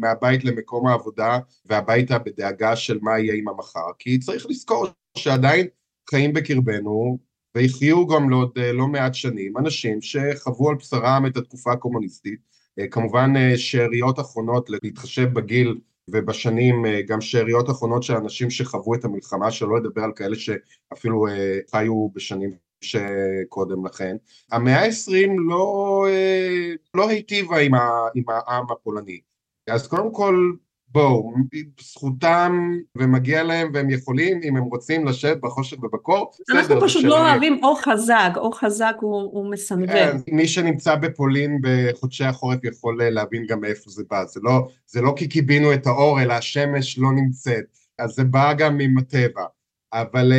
מהבית 0.00 0.44
למקום 0.44 0.86
העבודה 0.86 1.38
והביתה 1.66 2.18
בדאגה 2.18 2.76
של 2.76 2.98
מה 3.02 3.18
יהיה 3.18 3.34
עם 3.34 3.48
המחר, 3.48 3.92
כי 3.98 4.18
צריך 4.18 4.46
לזכור 4.48 4.86
שעדיין 5.18 5.66
חיים 6.10 6.32
בקרבנו 6.32 7.18
ויחיו 7.54 8.06
גם 8.06 8.30
לעוד 8.30 8.58
לא 8.58 8.86
מעט 8.86 9.14
שנים 9.14 9.58
אנשים 9.58 10.02
שחוו 10.02 10.70
על 10.70 10.74
בשרם 10.74 11.26
את 11.26 11.36
התקופה 11.36 11.72
הקומוניסטית, 11.72 12.40
כמובן 12.90 13.32
שאריות 13.56 14.20
אחרונות 14.20 14.70
להתחשב 14.70 15.32
בגיל 15.32 15.78
ובשנים 16.10 16.84
גם 17.06 17.20
שאריות 17.20 17.70
אחרונות 17.70 18.02
של 18.02 18.14
אנשים 18.14 18.50
שחוו 18.50 18.94
את 18.94 19.04
המלחמה, 19.04 19.50
שלא 19.50 19.80
לדבר 19.80 20.02
על 20.02 20.12
כאלה 20.16 20.36
שאפילו 20.36 21.26
חיו 21.70 22.08
בשנים 22.14 22.65
שקודם 22.80 23.86
לכן. 23.86 24.16
המאה 24.52 24.80
העשרים 24.80 25.48
לא, 25.48 26.06
לא 26.94 27.08
היטיבה 27.08 27.58
עם, 27.58 27.74
עם 28.14 28.24
העם 28.28 28.64
הפולני. 28.70 29.20
אז 29.70 29.86
קודם 29.86 30.12
כל, 30.12 30.52
בואו, 30.88 31.34
זכותם 31.80 32.72
ומגיע 32.96 33.42
להם 33.42 33.70
והם 33.74 33.90
יכולים, 33.90 34.40
אם 34.42 34.56
הם 34.56 34.62
רוצים 34.62 35.06
לשבת 35.06 35.40
בחושך 35.40 35.76
ובקור, 35.82 36.30
בסדר. 36.40 36.58
אנחנו 36.58 36.80
פשוט 36.80 37.04
לא 37.04 37.30
אוהבים 37.30 37.64
אור 37.64 37.80
חזק, 37.82 38.30
אור 38.36 38.58
חזק 38.58 38.94
הוא, 39.00 39.22
הוא 39.22 39.50
מסנוור. 39.50 39.86
כן, 39.86 40.16
מי 40.28 40.48
שנמצא 40.48 40.94
בפולין 40.94 41.60
בחודשי 41.62 42.24
החורף 42.24 42.64
יכול 42.64 43.02
להבין 43.04 43.46
גם 43.46 43.60
מאיפה 43.60 43.90
זה 43.90 44.02
בא, 44.10 44.24
זה 44.24 44.40
לא, 44.42 44.68
זה 44.86 45.00
לא 45.00 45.12
כי 45.16 45.28
קיבינו 45.28 45.74
את 45.74 45.86
האור, 45.86 46.22
אלא 46.22 46.32
השמש 46.32 46.98
לא 46.98 47.12
נמצאת, 47.12 47.64
אז 47.98 48.10
זה 48.10 48.24
בא 48.24 48.52
גם 48.52 48.80
עם 48.80 48.98
הטבע. 48.98 49.44
אבל 50.00 50.32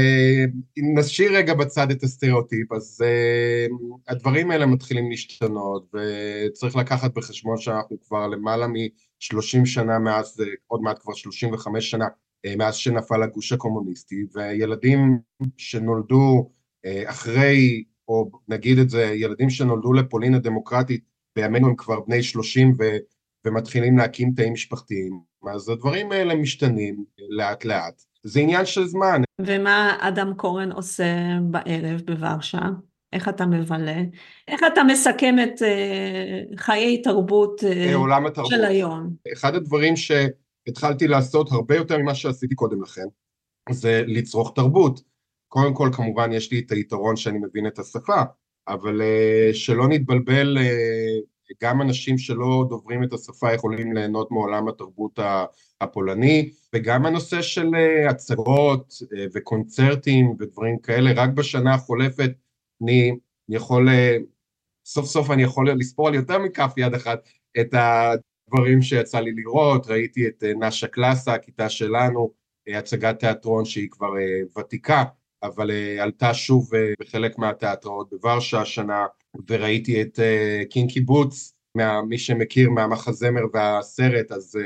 אם 0.78 1.00
נשאיר 1.00 1.38
רגע 1.38 1.54
בצד 1.54 1.92
את 1.92 2.04
הסטריאוטיפ, 2.04 2.72
אז 2.74 3.04
הדברים 4.08 4.52
האלה 4.52 4.66
מתחילים 4.66 5.10
להשתנות, 5.10 5.92
וצריך 5.94 6.76
לקחת 6.76 7.14
בחשבון 7.14 7.58
שאנחנו 7.58 7.98
כבר 8.02 8.28
למעלה 8.28 8.68
מ-30 8.68 9.66
שנה 9.66 10.00
מאז, 10.00 10.44
עוד 10.68 10.82
מעט 10.82 11.00
כבר 11.02 11.14
35 11.14 11.92
שנה, 11.92 12.06
מאז 12.58 12.76
שנפל 12.76 13.24
הגוש 13.24 13.54
הקומוניסטי, 13.54 14.26
וילדים 14.36 15.20
שנולדו 15.58 16.52
אחרי, 17.06 17.84
או 18.08 18.32
נגיד 18.48 18.78
את 18.80 18.90
זה, 18.90 19.04
ילדים 19.04 19.50
שנולדו 19.50 19.94
לפולין 19.94 20.34
הדמוקרטית, 20.34 21.04
בימינו 21.36 21.68
הם 21.68 21.76
כבר 21.76 22.00
בני 22.00 22.24
30 22.24 22.74
ו... 22.80 22.84
ומתחילים 23.46 23.98
להקים 23.98 24.34
תאים 24.36 24.54
משפחתיים, 24.54 25.20
אז 25.54 25.70
הדברים 25.70 26.12
האלה 26.12 26.36
משתנים 26.36 27.04
לאט 27.30 27.66
לאט. 27.66 28.02
זה 28.28 28.40
עניין 28.40 28.66
של 28.66 28.86
זמן. 28.86 29.22
ומה 29.42 29.98
אדם 30.00 30.34
קורן 30.34 30.72
עושה 30.72 31.14
בערב 31.42 32.02
בוורשה? 32.06 32.62
איך 33.14 33.30
אתה 33.30 33.46
מבלה? 33.46 34.02
איך 34.48 34.62
אתה 34.74 34.84
מסכם 34.84 35.36
את 35.44 35.62
uh, 35.62 36.60
חיי 36.60 37.02
תרבות 37.02 37.64
uh, 37.64 37.96
עולם 37.96 38.26
התרבות. 38.26 38.52
של 38.52 38.66
היום? 38.66 39.10
אחד 39.34 39.56
הדברים 39.56 39.94
שהתחלתי 39.96 41.08
לעשות 41.08 41.52
הרבה 41.52 41.76
יותר 41.76 41.98
ממה 41.98 42.16
שעשיתי 42.16 42.56
קודם 42.56 42.82
לכן, 42.82 43.06
זה 43.70 44.04
לצרוך 44.08 44.52
תרבות. 44.56 45.02
קודם 45.48 45.74
כל, 45.74 45.90
כמובן, 45.94 46.32
יש 46.32 46.52
לי 46.52 46.60
את 46.60 46.72
היתרון 46.72 47.16
שאני 47.16 47.38
מבין 47.38 47.68
את 47.68 47.80
השפה, 47.80 48.22
אבל 48.68 49.02
uh, 49.02 49.56
שלא 49.56 49.88
נתבלבל, 49.88 50.58
uh, 50.58 51.26
גם 51.64 51.82
אנשים 51.82 52.18
שלא 52.18 52.66
דוברים 52.70 53.04
את 53.04 53.14
השפה 53.14 53.54
יכולים 53.54 53.94
ליהנות 53.94 54.32
מעולם 54.32 54.68
התרבות 54.68 55.20
הפולני, 55.82 56.50
וגם 56.76 57.06
הנושא 57.06 57.42
של 57.42 57.72
הצגות 58.10 58.94
וקונצרטים 59.34 60.36
ודברים 60.40 60.80
כאלה, 60.80 61.12
רק 61.16 61.30
בשנה 61.30 61.74
החולפת 61.74 62.32
אני 62.84 63.12
יכול, 63.50 63.90
סוף 64.86 65.06
סוף 65.06 65.32
אני 65.32 65.44
יכול 65.44 65.72
לספור 65.72 66.08
על 66.08 66.16
יותר 66.16 66.40
מכף 66.40 66.74
יד 66.78 66.94
אחת 66.94 67.20
את 67.60 67.74
הדברים 67.74 68.82
שיצא 68.82 69.20
לי 69.20 69.32
לראות, 69.32 69.88
ראיתי 69.88 70.28
את 70.28 70.44
נאשה 70.60 70.88
קלאסה, 70.88 71.34
הכיתה 71.34 71.70
שלנו, 71.70 72.32
הצגת 72.68 73.20
תיאטרון 73.20 73.66
שהיא 73.66 73.90
כבר 73.92 74.14
ותיקה, 74.58 75.04
אבל 75.44 75.72
עלתה 76.00 76.34
שוב 76.34 76.70
בחלק 77.00 77.38
מהתיאטראות 77.38 78.10
בוורשה 78.10 78.62
השנה, 78.62 79.06
וראיתי 79.50 80.02
את 80.02 80.20
קינקי 80.70 81.02
בוטס, 81.02 81.54
מי 82.08 82.18
שמכיר 82.18 82.70
מהמחזמר 82.70 83.42
והסרט, 83.54 84.32
אז 84.32 84.60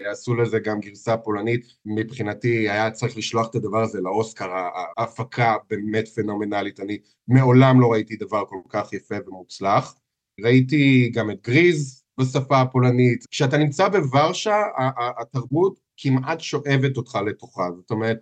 עשו 0.00 0.34
לזה 0.34 0.58
גם 0.58 0.80
גרסה 0.80 1.16
פולנית, 1.16 1.66
מבחינתי 1.86 2.68
היה 2.68 2.90
צריך 2.90 3.16
לשלוח 3.16 3.50
את 3.50 3.54
הדבר 3.54 3.82
הזה 3.82 4.00
לאוסקר, 4.00 4.50
ההפקה 4.96 5.56
באמת 5.70 6.08
פנומנלית, 6.08 6.80
אני 6.80 6.98
מעולם 7.28 7.80
לא 7.80 7.92
ראיתי 7.92 8.16
דבר 8.16 8.44
כל 8.48 8.60
כך 8.68 8.92
יפה 8.92 9.14
ומוצלח. 9.26 9.94
ראיתי 10.40 11.10
גם 11.14 11.30
את 11.30 11.42
גריז 11.42 12.04
בשפה 12.20 12.60
הפולנית. 12.60 13.24
כשאתה 13.30 13.56
נמצא 13.58 13.88
בוורשה, 13.88 14.62
התרבות 15.20 15.80
כמעט 15.96 16.40
שואבת 16.40 16.96
אותך 16.96 17.18
לתוכה, 17.26 17.68
זאת 17.76 17.90
אומרת, 17.90 18.18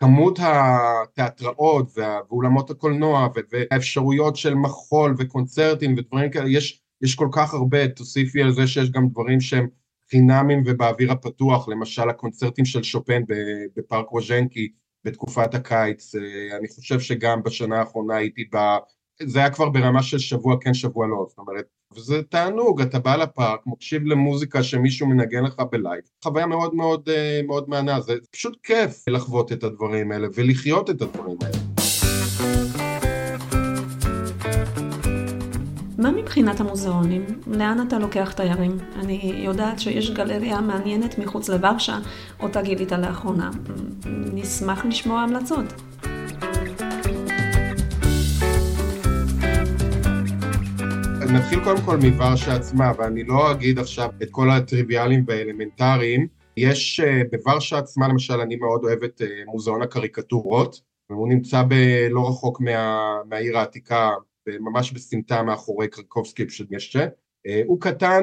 כמות 0.00 0.38
התיאטראות 0.42 1.92
ואולמות 1.96 2.70
הקולנוע 2.70 3.28
והאפשרויות 3.52 4.36
של 4.36 4.54
מחול 4.54 5.14
וקונצרטים 5.18 5.94
ודברים 5.98 6.30
כאלה, 6.30 6.48
יש, 6.48 6.82
יש 7.02 7.14
כל 7.14 7.28
כך 7.32 7.54
הרבה, 7.54 7.88
תוסיפי 7.88 8.42
על 8.42 8.52
זה 8.52 8.66
שיש 8.66 8.90
גם 8.90 9.08
דברים 9.08 9.40
שהם 9.40 9.68
חינמים 10.10 10.62
ובאוויר 10.66 11.12
הפתוח, 11.12 11.68
למשל 11.68 12.08
הקונצרטים 12.10 12.64
של 12.64 12.82
שופן 12.82 13.22
בפארק 13.76 14.08
וז'ינקי 14.08 14.68
בתקופת 15.04 15.54
הקיץ, 15.54 16.14
אני 16.58 16.68
חושב 16.68 17.00
שגם 17.00 17.42
בשנה 17.42 17.78
האחרונה 17.78 18.16
הייתי 18.16 18.44
ב... 18.54 18.56
זה 19.22 19.38
היה 19.38 19.50
כבר 19.50 19.68
ברמה 19.68 20.02
של 20.02 20.18
שבוע 20.18 20.56
כן 20.60 20.74
שבוע 20.74 21.06
לא, 21.06 21.26
זאת 21.28 21.38
אומרת, 21.38 21.64
וזה 21.96 22.22
תענוג, 22.22 22.80
אתה 22.80 22.98
בא 22.98 23.16
לפארק, 23.16 23.60
מקשיב 23.66 24.02
למוזיקה 24.06 24.62
שמישהו 24.62 25.06
מנגן 25.06 25.44
לך 25.44 25.62
ב 25.70 25.75
live, 25.75 26.02
חוויה 26.24 26.46
מאוד 26.46 26.74
מאוד 26.74 27.08
מאוד 27.46 27.68
מהנה, 27.68 28.00
זה 28.00 28.14
פשוט 28.30 28.56
כיף 28.62 29.04
לחוות 29.08 29.52
את 29.52 29.64
הדברים 29.64 30.12
האלה 30.12 30.28
ולחיות 30.34 30.90
את 30.90 31.02
הדברים 31.02 31.36
האלה. 31.42 31.58
מה 35.98 36.10
מבחינת 36.10 36.60
המוזיאונים? 36.60 37.24
לאן 37.46 37.86
אתה 37.88 37.98
לוקח 37.98 38.32
תיירים? 38.32 38.78
אני 38.96 39.32
יודעת 39.44 39.80
שיש 39.80 40.10
גלריה 40.10 40.60
מעניינת 40.60 41.18
מחוץ 41.18 41.48
לוורשה, 41.48 41.98
אותה 42.40 42.62
גילית 42.62 42.92
לאחרונה. 42.92 43.50
נשמח 44.06 44.84
לשמוע 44.84 45.20
המלצות. 45.20 45.64
נתחיל 51.32 51.64
קודם 51.64 51.82
כל 51.84 51.96
מוורשה 51.96 52.54
עצמה, 52.54 52.92
ואני 52.98 53.24
לא 53.24 53.52
אגיד 53.52 53.78
עכשיו 53.78 54.10
את 54.22 54.28
כל 54.30 54.50
הטריוויאליים 54.50 55.24
והאלמנטריים. 55.26 56.26
יש 56.56 57.00
בוורשה 57.30 57.78
עצמה, 57.78 58.08
למשל, 58.08 58.40
אני 58.40 58.56
מאוד 58.56 58.84
אוהב 58.84 59.02
את 59.02 59.22
מוזיאון 59.46 59.82
הקריקטורות, 59.82 60.80
והוא 61.10 61.28
נמצא 61.28 61.62
לא 62.10 62.28
רחוק 62.28 62.60
מה, 62.60 63.16
מהעיר 63.28 63.58
העתיקה 63.58 64.10
ממש 64.60 64.92
בסמטה 64.92 65.42
מאחורי 65.42 65.88
קרקובסקי 65.88 66.46
פשוט 66.46 66.68
יש, 66.70 66.96
הוא 67.66 67.80
קטן 67.80 68.22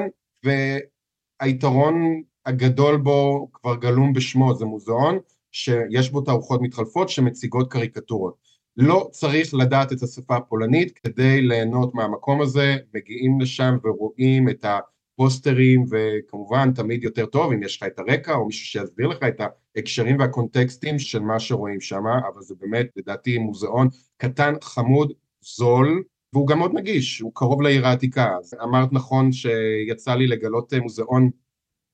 היתרון 1.40 2.22
הגדול 2.46 2.96
בו 2.96 3.48
כבר 3.52 3.76
גלום 3.76 4.12
בשמו, 4.12 4.54
זה 4.54 4.64
מוזיאון 4.64 5.18
שיש 5.52 6.10
בו 6.10 6.20
תערוכות 6.20 6.62
מתחלפות 6.62 7.08
שמציגות 7.08 7.72
קריקטורות. 7.72 8.45
לא 8.76 9.08
צריך 9.12 9.54
לדעת 9.54 9.92
את 9.92 10.02
השפה 10.02 10.36
הפולנית 10.36 10.98
כדי 10.98 11.42
ליהנות 11.42 11.94
מהמקום 11.94 12.40
הזה, 12.42 12.76
מגיעים 12.94 13.40
לשם 13.40 13.76
ורואים 13.84 14.48
את 14.48 14.64
הפוסטרים 14.64 15.84
וכמובן 15.90 16.72
תמיד 16.72 17.04
יותר 17.04 17.26
טוב 17.26 17.52
אם 17.52 17.62
יש 17.62 17.76
לך 17.76 17.82
את 17.82 17.98
הרקע 17.98 18.34
או 18.34 18.46
מישהו 18.46 18.66
שיסביר 18.66 19.08
לך 19.08 19.18
את 19.28 19.40
ההקשרים 19.76 20.18
והקונטקסטים 20.18 20.98
של 20.98 21.20
מה 21.20 21.40
שרואים 21.40 21.80
שם, 21.80 22.04
אבל 22.06 22.42
זה 22.42 22.54
באמת 22.60 22.86
לדעתי 22.96 23.38
מוזיאון 23.38 23.88
קטן, 24.16 24.54
חמוד, 24.62 25.12
זול, 25.40 26.02
והוא 26.32 26.46
גם 26.46 26.58
מאוד 26.58 26.74
נגיש, 26.74 27.20
הוא 27.20 27.32
קרוב 27.34 27.62
לעיר 27.62 27.86
העתיקה. 27.86 28.36
אז 28.38 28.54
אמרת 28.62 28.92
נכון 28.92 29.32
שיצא 29.32 30.14
לי 30.14 30.26
לגלות 30.26 30.74
מוזיאון, 30.74 31.30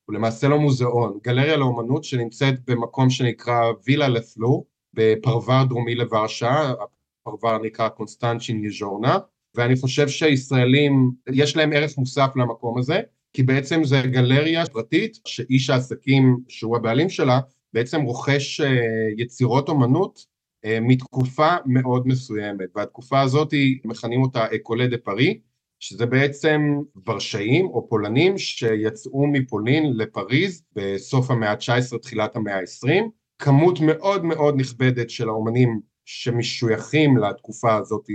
הוא 0.05 0.15
למעשה 0.15 0.47
לא 0.47 0.59
מוזיאון, 0.59 1.19
גלריה 1.23 1.57
לאומנות 1.57 2.03
שנמצאת 2.03 2.55
במקום 2.65 3.09
שנקרא 3.09 3.71
וילה 3.85 4.07
לפלור, 4.07 4.65
בפרבר 4.93 5.63
דרומי 5.69 5.95
לוורשה, 5.95 6.73
הפרבר 7.21 7.57
נקרא 7.57 7.89
קונסטנצ'ין 7.89 8.65
יז'ורנה, 8.65 9.17
ואני 9.55 9.75
חושב 9.75 10.07
שישראלים, 10.07 11.11
יש 11.31 11.57
להם 11.57 11.73
ערך 11.73 11.97
מוסף 11.97 12.29
למקום 12.35 12.77
הזה, 12.77 13.01
כי 13.33 13.43
בעצם 13.43 13.83
זה 13.83 14.01
גלריה 14.01 14.65
פרטית 14.65 15.19
שאיש 15.25 15.69
העסקים 15.69 16.37
שהוא 16.47 16.77
הבעלים 16.77 17.09
שלה 17.09 17.39
בעצם 17.73 18.01
רוכש 18.01 18.61
אה, 18.61 18.69
יצירות 19.17 19.69
אומנות 19.69 20.25
אה, 20.65 20.79
מתקופה 20.81 21.55
מאוד 21.65 22.07
מסוימת, 22.07 22.69
והתקופה 22.75 23.21
הזאת 23.21 23.53
מכנים 23.85 24.21
אותה 24.21 24.45
אקולה 24.55 24.87
דה 24.87 24.97
פארי, 24.97 25.39
שזה 25.79 26.05
בעצם 26.05 26.61
ורשאים 27.07 27.65
או 27.65 27.89
פולנים 27.89 28.37
שיצאו 28.37 29.27
מפולין 29.27 29.97
לפריז 29.97 30.63
בסוף 30.75 31.31
המאה 31.31 31.51
ה-19, 31.51 31.97
תחילת 32.01 32.35
המאה 32.35 32.55
ה-20, 32.59 33.03
כמות 33.43 33.79
מאוד 33.79 34.25
מאוד 34.25 34.55
נכבדת 34.57 35.09
של 35.09 35.29
האומנים 35.29 35.79
שמשויכים 36.05 37.17
לתקופה 37.17 37.75
הזאת 37.75 38.05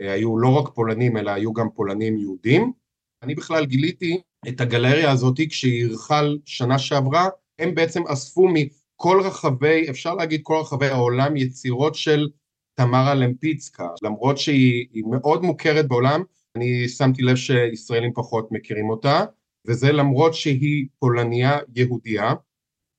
אה, 0.00 0.12
היו 0.12 0.38
לא 0.38 0.48
רק 0.48 0.74
פולנים 0.74 1.16
אלא 1.16 1.30
היו 1.30 1.52
גם 1.52 1.68
פולנים 1.74 2.18
יהודים. 2.18 2.72
אני 3.22 3.34
בכלל 3.34 3.66
גיליתי 3.66 4.20
את 4.48 4.60
הגלריה 4.60 5.10
הזאת 5.10 5.40
כשהיא 5.48 5.84
אירחה 5.84 6.20
שנה 6.44 6.78
שעברה, 6.78 7.28
הם 7.58 7.74
בעצם 7.74 8.06
אספו 8.06 8.48
מכל 8.48 9.20
רחבי, 9.24 9.90
אפשר 9.90 10.14
להגיד 10.14 10.40
כל 10.42 10.56
רחבי 10.60 10.86
העולם, 10.86 11.36
יצירות 11.36 11.94
של 11.94 12.28
תמרה 12.74 13.14
למפיצקה, 13.14 13.88
למרות 14.02 14.38
שהיא 14.38 15.04
מאוד 15.10 15.42
מוכרת 15.42 15.88
בעולם, 15.88 16.22
אני 16.56 16.88
שמתי 16.88 17.22
לב 17.22 17.36
שישראלים 17.36 18.12
פחות 18.14 18.52
מכירים 18.52 18.90
אותה, 18.90 19.24
וזה 19.66 19.92
למרות 19.92 20.34
שהיא 20.34 20.86
פולניה 20.98 21.58
יהודייה, 21.74 22.34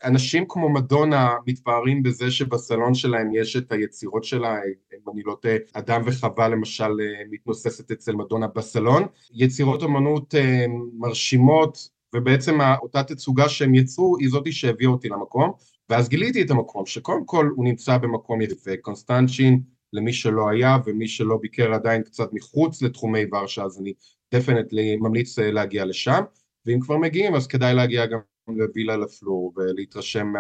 אנשים 0.04 0.46
כמו 0.50 0.70
מדונה 0.70 1.30
מתפארים 1.48 2.04
בזה 2.04 2.32
שבסלון 2.32 2.94
שלהם 2.94 3.30
יש 3.34 3.56
את 3.56 3.72
היצירות 3.72 4.24
שלה, 4.24 4.56
אם 4.94 5.12
אני 5.14 5.22
לא 5.26 5.38
טועה, 5.42 5.56
אדם 5.74 6.02
וחווה 6.06 6.48
למשל 6.48 6.84
אה, 7.02 7.24
מתנוססת 7.32 7.92
אצל 7.92 8.16
מדונה 8.16 8.48
בסלון, 8.48 9.04
יצירות 9.34 9.84
אמנות 9.84 10.36
אה, 10.36 10.66
מרשימות 10.98 11.90
ובעצם 12.16 12.60
אותה 12.82 13.04
תצוגה 13.04 13.50
שהם 13.50 13.76
יצרו 13.76 14.18
היא 14.20 14.30
זאתי 14.30 14.52
שהביאה 14.52 14.90
אותי 14.90 15.10
למקום 15.10 15.52
ואז 15.90 16.10
גיליתי 16.10 16.42
את 16.42 16.52
המקום 16.52 16.86
שקודם 16.86 17.26
כל 17.26 17.50
הוא 17.56 17.66
נמצא 17.66 17.98
במקום 17.98 18.42
יפה, 18.42 18.72
קונסטנצ'ין 18.82 19.60
למי 19.94 20.14
שלא 20.14 20.50
היה 20.50 20.78
ומי 20.86 21.08
שלא 21.08 21.38
ביקר 21.38 21.74
עדיין 21.74 22.04
קצת 22.04 22.34
מחוץ 22.34 22.82
לתחומי 22.82 23.24
ורשה 23.32 23.64
אז 23.64 23.80
אני 23.80 23.94
definitely 24.34 24.96
ממליץ 24.96 25.40
אה, 25.40 25.52
להגיע 25.52 25.86
לשם 25.86 26.24
ואם 26.66 26.80
כבר 26.80 26.98
מגיעים 26.98 27.36
אז 27.36 27.48
כדאי 27.48 27.74
להגיע 27.74 28.06
גם 28.06 28.20
לווילה 28.48 28.98
לה 28.98 29.17
פלור 29.17 29.54
ולהתרשם 29.56 30.34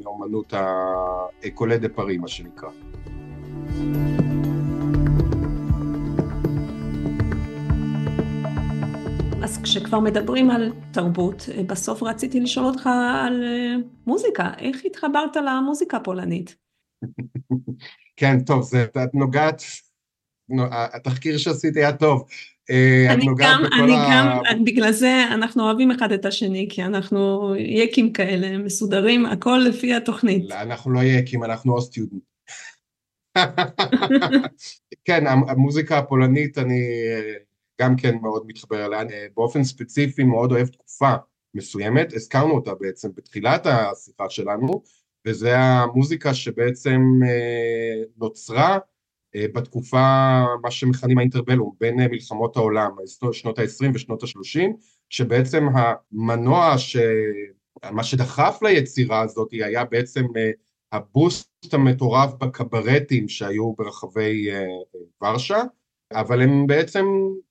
מהאומנות 0.00 0.52
ה 0.52 0.73
École 0.73 1.78
de 1.78 1.88
Paris 1.88 2.18
מה 2.18 2.28
שנקרא. 2.28 2.68
אז 9.42 9.62
כשכבר 9.62 10.00
מדברים 10.00 10.50
על 10.50 10.72
תרבות, 10.92 11.48
בסוף 11.66 12.02
רציתי 12.02 12.40
לשאול 12.40 12.66
אותך 12.66 12.86
על 13.26 13.44
אה, 13.44 13.74
מוזיקה, 14.06 14.50
איך 14.58 14.84
התחברת 14.84 15.36
למוזיקה 15.36 15.96
הפולנית? 15.96 16.56
כן, 18.16 18.40
טוב, 18.40 18.62
זה, 18.62 18.84
את 18.84 19.14
נוגעת, 19.14 19.62
התחקיר 20.70 21.38
שעשיתי 21.38 21.78
היה 21.78 21.96
טוב. 21.96 22.24
אה, 22.70 23.12
אני 23.12 23.26
גם, 23.38 23.62
אני 23.82 23.94
ה... 23.94 24.40
גם, 24.50 24.64
בגלל 24.64 24.92
זה 24.92 25.24
אנחנו 25.30 25.62
אוהבים 25.62 25.90
אחד 25.90 26.12
את 26.12 26.24
השני, 26.24 26.66
כי 26.70 26.82
אנחנו 26.82 27.52
יקים 27.58 28.12
כאלה, 28.12 28.58
מסודרים, 28.58 29.26
הכל 29.26 29.60
לפי 29.68 29.94
התוכנית. 29.94 30.50
לא, 30.50 30.54
אנחנו 30.54 30.90
לא 30.90 31.00
יקים, 31.02 31.44
אנחנו 31.44 31.74
אוסטיודנט. 31.74 32.22
כן, 35.04 35.26
המוזיקה 35.26 35.98
הפולנית, 35.98 36.58
אני 36.58 36.80
אה, 36.80 37.34
גם 37.80 37.96
כן 37.96 38.16
מאוד 38.22 38.42
מתחבר 38.46 38.86
אליה, 38.86 39.00
אני 39.00 39.14
באופן 39.36 39.64
ספציפי 39.64 40.24
מאוד 40.24 40.52
אוהב 40.52 40.66
תקופה 40.66 41.14
מסוימת, 41.54 42.12
הזכרנו 42.12 42.54
אותה 42.54 42.74
בעצם 42.80 43.08
בתחילת 43.14 43.66
השיחה 43.66 44.30
שלנו, 44.30 44.82
וזה 45.26 45.58
המוזיקה 45.58 46.34
שבעצם 46.34 47.00
אה, 47.26 48.02
נוצרה 48.16 48.72
אה, 48.72 48.78
בתקופה, 49.36 50.44
מה 50.62 50.70
שמכנים 50.70 51.18
האינטרבלום, 51.18 51.74
בין 51.80 52.00
אה, 52.00 52.08
מלחמות 52.08 52.56
העולם, 52.56 52.90
שנות 53.32 53.58
ה-20 53.58 53.90
ושנות 53.94 54.22
ה-30, 54.22 54.60
שבעצם 55.10 55.66
המנוע, 55.74 56.78
ש... 56.78 56.96
מה 57.90 58.04
שדחף 58.04 58.58
ליצירה 58.62 59.20
הזאת 59.20 59.48
היה 59.52 59.84
בעצם 59.84 60.24
אה, 60.36 60.50
הבוסט 60.92 61.74
המטורף 61.74 62.34
בקברטים 62.34 63.28
שהיו 63.28 63.72
ברחבי 63.72 64.48
ורשה, 65.22 65.62
אבל 66.12 66.42
הם 66.42 66.66
בעצם 66.66 67.04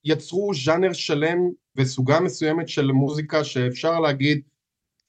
יצרו 0.03 0.51
ז'אנר 0.65 0.93
שלם 0.93 1.37
וסוגה 1.75 2.19
מסוימת 2.19 2.69
של 2.69 2.91
מוזיקה 2.91 3.43
שאפשר 3.43 3.99
להגיד, 3.99 4.41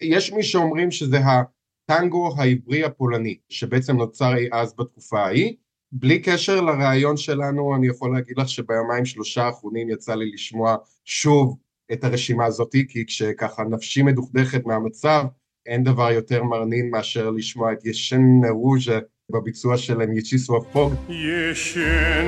יש 0.00 0.32
מי 0.32 0.42
שאומרים 0.42 0.90
שזה 0.90 1.18
הטנגו 1.18 2.34
העברי 2.36 2.84
הפולני, 2.84 3.38
שבעצם 3.48 3.96
נוצר 3.96 4.32
אז 4.52 4.74
בתקופה 4.78 5.20
ההיא, 5.20 5.56
בלי 5.92 6.18
קשר 6.18 6.60
לראיון 6.60 7.16
שלנו, 7.16 7.76
אני 7.76 7.88
יכול 7.88 8.14
להגיד 8.14 8.38
לך 8.38 8.48
שביומיים 8.48 9.04
שלושה 9.04 9.44
האחרונים 9.44 9.90
יצא 9.90 10.14
לי 10.14 10.30
לשמוע 10.34 10.76
שוב 11.04 11.56
את 11.92 12.04
הרשימה 12.04 12.44
הזאתי, 12.44 12.86
כי 12.88 13.06
כשככה 13.06 13.62
נפשי 13.64 14.02
מדוכדכת 14.02 14.66
מהמצב, 14.66 15.24
אין 15.66 15.84
דבר 15.84 16.10
יותר 16.10 16.42
מרנין 16.42 16.90
מאשר 16.90 17.30
לשמוע 17.30 17.72
את 17.72 17.86
ישן 17.86 18.40
רוז'ה 18.50 18.98
בביצוע 19.30 19.76
שלהם 19.76 20.16
יצ'יסו 20.16 20.56
הפוג. 20.56 20.94
ישן 21.08 22.26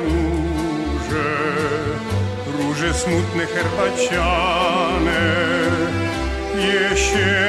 רוז'ה, 0.00 1.46
רוז'ה 2.58 2.92
סמוטנה 2.92 3.46
חרפצ'אנה, 3.46 5.06
ישן 6.56 7.45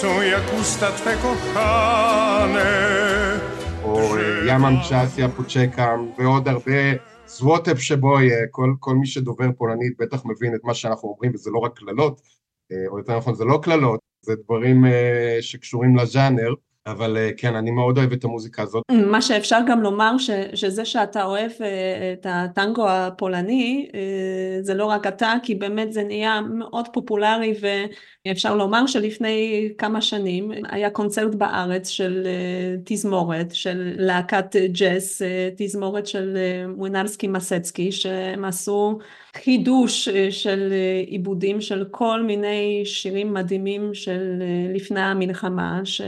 są 0.00 0.22
jak 0.22 0.42
usta 0.60 0.86
Twe 0.92 1.12
kochane. 1.22 2.70
או 3.82 4.18
ימאם 4.46 4.74
צ'אסיה 4.88 5.28
פוצ'קאם 5.28 6.10
ועוד 6.18 6.48
הרבה 6.48 6.72
זווטב 7.26 7.76
שבוי, 7.76 8.30
כל, 8.50 8.74
כל 8.80 8.94
מי 8.94 9.06
שדובר 9.06 9.46
פולנית 9.58 9.92
בטח 9.98 10.24
מבין 10.24 10.54
את 10.54 10.60
מה 10.64 10.74
שאנחנו 10.74 11.08
אומרים 11.08 11.34
וזה 11.34 11.50
לא 11.50 11.58
רק 11.58 11.78
קללות, 11.78 12.20
או 12.88 12.98
יותר 12.98 13.16
נכון 13.16 13.34
זה 13.34 13.44
לא 13.44 13.58
קללות, 13.62 14.00
זה 14.22 14.34
דברים 14.44 14.84
שקשורים 15.40 15.96
לז'אנר. 15.96 16.54
אבל 16.90 17.16
אה, 17.16 17.30
כן, 17.36 17.54
אני 17.54 17.70
מאוד 17.70 17.98
אוהב 17.98 18.12
את 18.12 18.24
המוזיקה 18.24 18.62
הזאת. 18.62 18.82
מה 18.90 19.22
שאפשר 19.22 19.58
גם 19.66 19.82
לומר, 19.82 20.18
ש, 20.18 20.30
שזה 20.54 20.84
שאתה 20.84 21.24
אוהב 21.24 21.50
אה, 21.60 22.12
את 22.12 22.26
הטנגו 22.28 22.88
הפולני, 22.88 23.88
אה, 23.94 24.62
זה 24.62 24.74
לא 24.74 24.84
רק 24.84 25.06
אתה, 25.06 25.34
כי 25.42 25.54
באמת 25.54 25.92
זה 25.92 26.04
נהיה 26.04 26.40
מאוד 26.40 26.88
פופולרי, 26.92 27.54
ואפשר 28.26 28.54
לומר 28.54 28.86
שלפני 28.86 29.68
כמה 29.78 30.00
שנים 30.00 30.50
היה 30.68 30.90
קונצרט 30.90 31.34
בארץ 31.34 31.88
של 31.88 32.26
תזמורת, 32.84 33.54
של 33.54 33.94
להקת 33.96 34.56
ג'ס, 34.72 35.22
תזמורת 35.56 36.06
של 36.06 36.36
מוינלסקי 36.76 37.28
מסצקי, 37.28 37.92
שהם 37.92 38.44
עשו 38.44 38.98
חידוש 39.36 40.08
של 40.30 40.72
עיבודים 41.06 41.60
של 41.60 41.84
כל 41.90 42.22
מיני 42.22 42.82
שירים 42.84 43.34
מדהימים 43.34 43.94
של 43.94 44.42
לפני 44.74 45.00
המלחמה, 45.00 45.80
ש... 45.84 46.00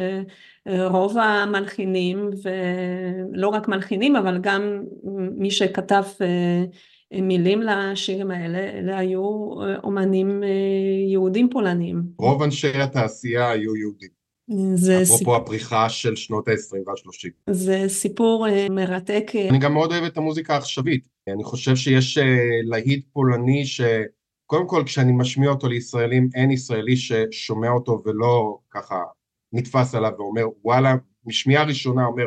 רוב 0.69 1.19
המלחינים, 1.19 2.31
ולא 2.43 3.49
רק 3.49 3.69
מלחינים, 3.69 4.17
אבל 4.17 4.39
גם 4.39 4.83
מי 5.37 5.51
שכתב 5.51 6.03
אה, 6.21 7.21
מילים 7.23 7.63
לשירים 7.63 8.31
האלה, 8.31 8.59
אלה 8.59 8.99
היו 8.99 9.53
אה, 9.63 9.79
אומנים 9.85 10.43
אה, 10.43 10.49
יהודים 11.13 11.51
פולנים. 11.51 12.03
רוב 12.19 12.43
אנשי 12.43 12.77
התעשייה 12.77 13.51
היו 13.51 13.77
יהודים. 13.77 14.21
זה 14.75 15.03
אפרופו 15.03 15.19
סיפור... 15.19 15.37
הפריחה 15.37 15.89
של 15.89 16.17
שנות 16.17 16.49
ה-20 16.49 16.77
וה-30. 16.87 17.53
זה 17.55 17.85
סיפור 17.89 18.47
מרתק. 18.71 19.33
אני 19.51 19.59
גם 19.59 19.75
מאוד 19.75 19.93
אוהב 19.93 20.05
את 20.05 20.17
המוזיקה 20.17 20.55
העכשווית. 20.55 21.09
אני 21.29 21.45
חושב 21.45 21.77
שיש 21.77 22.19
להיט 22.65 23.07
פולני 23.13 23.67
ש... 23.67 23.81
קודם 24.47 24.67
כל, 24.67 24.83
כשאני 24.87 25.13
משמיע 25.13 25.51
אותו 25.51 25.69
לישראלים, 25.69 26.29
אין 26.35 26.51
ישראלי 26.51 26.97
ששומע 26.97 27.71
אותו 27.71 28.03
ולא 28.05 28.59
ככה 28.71 28.97
נתפס 29.53 29.95
עליו 29.95 30.13
ואומר, 30.19 30.47
וואלה, 30.65 30.95
משמיעה 31.25 31.65
ראשונה 31.65 32.07
אומר, 32.07 32.25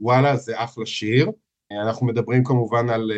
וואלה, 0.00 0.36
זה 0.36 0.64
אחלה 0.64 0.86
שיר. 0.86 1.30
אנחנו 1.84 2.06
מדברים 2.06 2.44
כמובן 2.44 2.90
על 2.90 3.12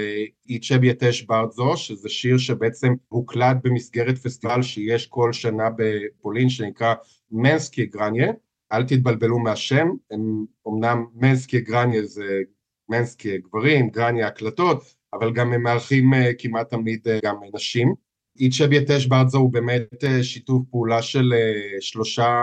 איצ'בי 0.48 0.90
יתש 0.90 1.22
ברדזו, 1.22 1.76
שזה 1.76 2.08
שיר 2.08 2.38
שבעצם 2.38 2.94
הוקלט 3.08 3.56
במסגרת 3.62 4.18
פסטיבל 4.18 4.62
שיש 4.62 5.06
כל 5.06 5.32
שנה 5.32 5.68
בפולין, 5.76 6.48
שנקרא 6.48 6.94
מנסקי 7.30 7.86
גרניה. 7.86 8.32
אל 8.72 8.84
תתבלבלו 8.84 9.38
מהשם, 9.38 9.88
הם 10.10 10.44
אמנם 10.68 11.04
מנסקי 11.14 11.60
גרניה 11.60 12.04
זה 12.04 12.40
מנסקי 12.88 13.38
גברים, 13.38 13.88
גרניה 13.88 14.26
הקלטות, 14.26 14.94
אבל 15.12 15.32
גם 15.32 15.52
הם 15.52 15.62
מארחים 15.62 16.14
אה, 16.14 16.30
כמעט 16.38 16.70
תמיד 16.70 17.08
אה, 17.08 17.18
גם 17.24 17.36
נשים. 17.54 17.94
איצ'ב 18.40 18.72
יתש 18.72 19.06
ברדזו 19.06 19.38
הוא 19.38 19.52
באמת 19.52 20.04
אה, 20.04 20.22
שיתוף 20.22 20.62
פעולה 20.70 21.02
של 21.02 21.32
שלושה 21.80 22.40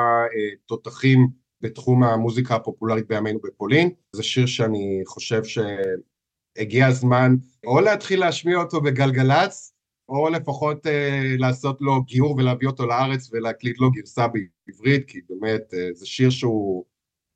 תותחים 0.65 1.27
בתחום 1.61 2.03
המוזיקה 2.03 2.55
הפופולרית 2.55 3.07
בימינו 3.07 3.39
בפולין. 3.43 3.89
זה 4.15 4.23
שיר 4.23 4.45
שאני 4.45 5.01
חושב 5.05 5.41
שהגיע 5.43 6.87
הזמן 6.87 7.35
או 7.65 7.79
להתחיל 7.79 8.19
להשמיע 8.19 8.57
אותו 8.57 8.81
בגלגלצ, 8.81 9.73
או 10.11 10.29
לפחות 10.29 10.87
אה, 10.87 11.35
לעשות 11.37 11.77
לו 11.81 12.03
גיור 12.03 12.35
ולהביא 12.35 12.67
אותו 12.67 12.85
לארץ 12.85 13.29
ולהקליט 13.33 13.79
לו 13.79 13.91
גרסה 13.91 14.25
בעברית, 14.27 15.07
כי 15.07 15.19
באמת 15.29 15.73
אה, 15.73 15.93
זה 15.93 16.05
שיר 16.05 16.29
שהוא, 16.29 16.85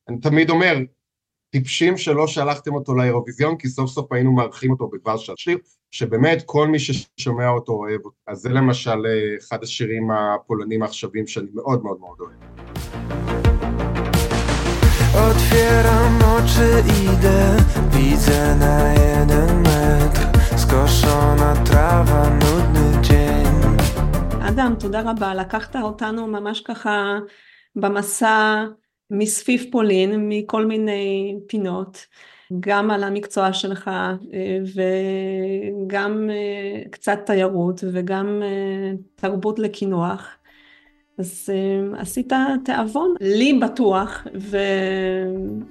אני 0.10 0.20
תמיד 0.20 0.50
אומר, 0.50 0.78
טיפשים 1.56 1.98
שלא 1.98 2.28
שלחתם 2.28 2.74
אותו 2.76 2.96
לאירוויזיון, 2.96 3.58
כי 3.58 3.68
סוף 3.68 3.90
סוף 3.90 4.12
היינו 4.12 4.32
מארחים 4.32 4.72
אותו 4.72 4.90
בוורשה 4.90 5.34
שיר, 5.38 5.58
שבאמת 5.92 6.44
כל 6.46 6.68
מי 6.68 6.80
ששומע 6.80 7.50
אותו 7.50 7.74
אוהב 7.74 8.06
אותו. 8.06 8.18
אז 8.28 8.38
זה 8.38 8.50
למשל 8.50 9.06
אה, 9.06 9.38
אחד 9.40 9.64
השירים 9.64 10.12
הפולנים 10.12 10.82
העכשווים 10.82 11.28
שאני 11.28 11.48
מאוד 11.54 11.84
מאוד 11.84 11.98
מאוד 12.00 12.18
אוהב. 12.20 12.40
Otwieram 15.28 16.16
oczy, 16.36 16.70
idę, 17.04 17.40
widzę 17.94 18.42
na 18.64 18.76
jeden 19.00 19.52
metr 19.66 20.24
skoszona 20.64 21.52
trawa, 21.68 22.22
nudny 22.40 23.02
dzień. 23.02 23.56
אדם, 24.50 24.76
תודה 24.80 25.02
רבה, 25.06 25.34
לקחת 25.34 25.76
אותנו 25.76 26.28
ממש 26.28 26.62
ככה 26.62 27.20
במסע 27.76 28.66
מסביב 29.12 29.66
פולין, 29.72 30.30
מכל 30.30 30.66
מיני 30.66 31.36
פינות, 31.48 32.06
גם 32.60 32.92
על 32.92 33.04
המקצוע 33.04 33.54
שלך 33.54 33.92
וגם 34.76 36.30
קצת 36.92 37.20
תיירות 37.26 37.84
וגם 37.94 38.42
תרבות 39.16 39.60
לקינוח. 39.60 40.30
אז 41.18 41.50
עשית 41.98 42.34
תיאבון, 42.66 43.14
לי 43.22 43.60
בטוח, 43.64 44.28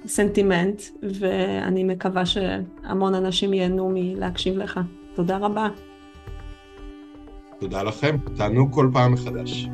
וסנטימנט, 0.04 0.82
ואני 1.02 1.84
מקווה 1.84 2.26
שהמון 2.26 3.14
אנשים 3.14 3.54
ייהנו 3.54 3.90
מלהקשיב 3.94 4.58
לך. 4.58 4.80
תודה 5.14 5.36
רבה. 5.36 5.68
תודה 7.60 7.82
לכם, 7.82 8.16
תענו 8.36 8.72
כל 8.72 8.90
פעם 8.92 9.12
מחדש. 9.12 9.68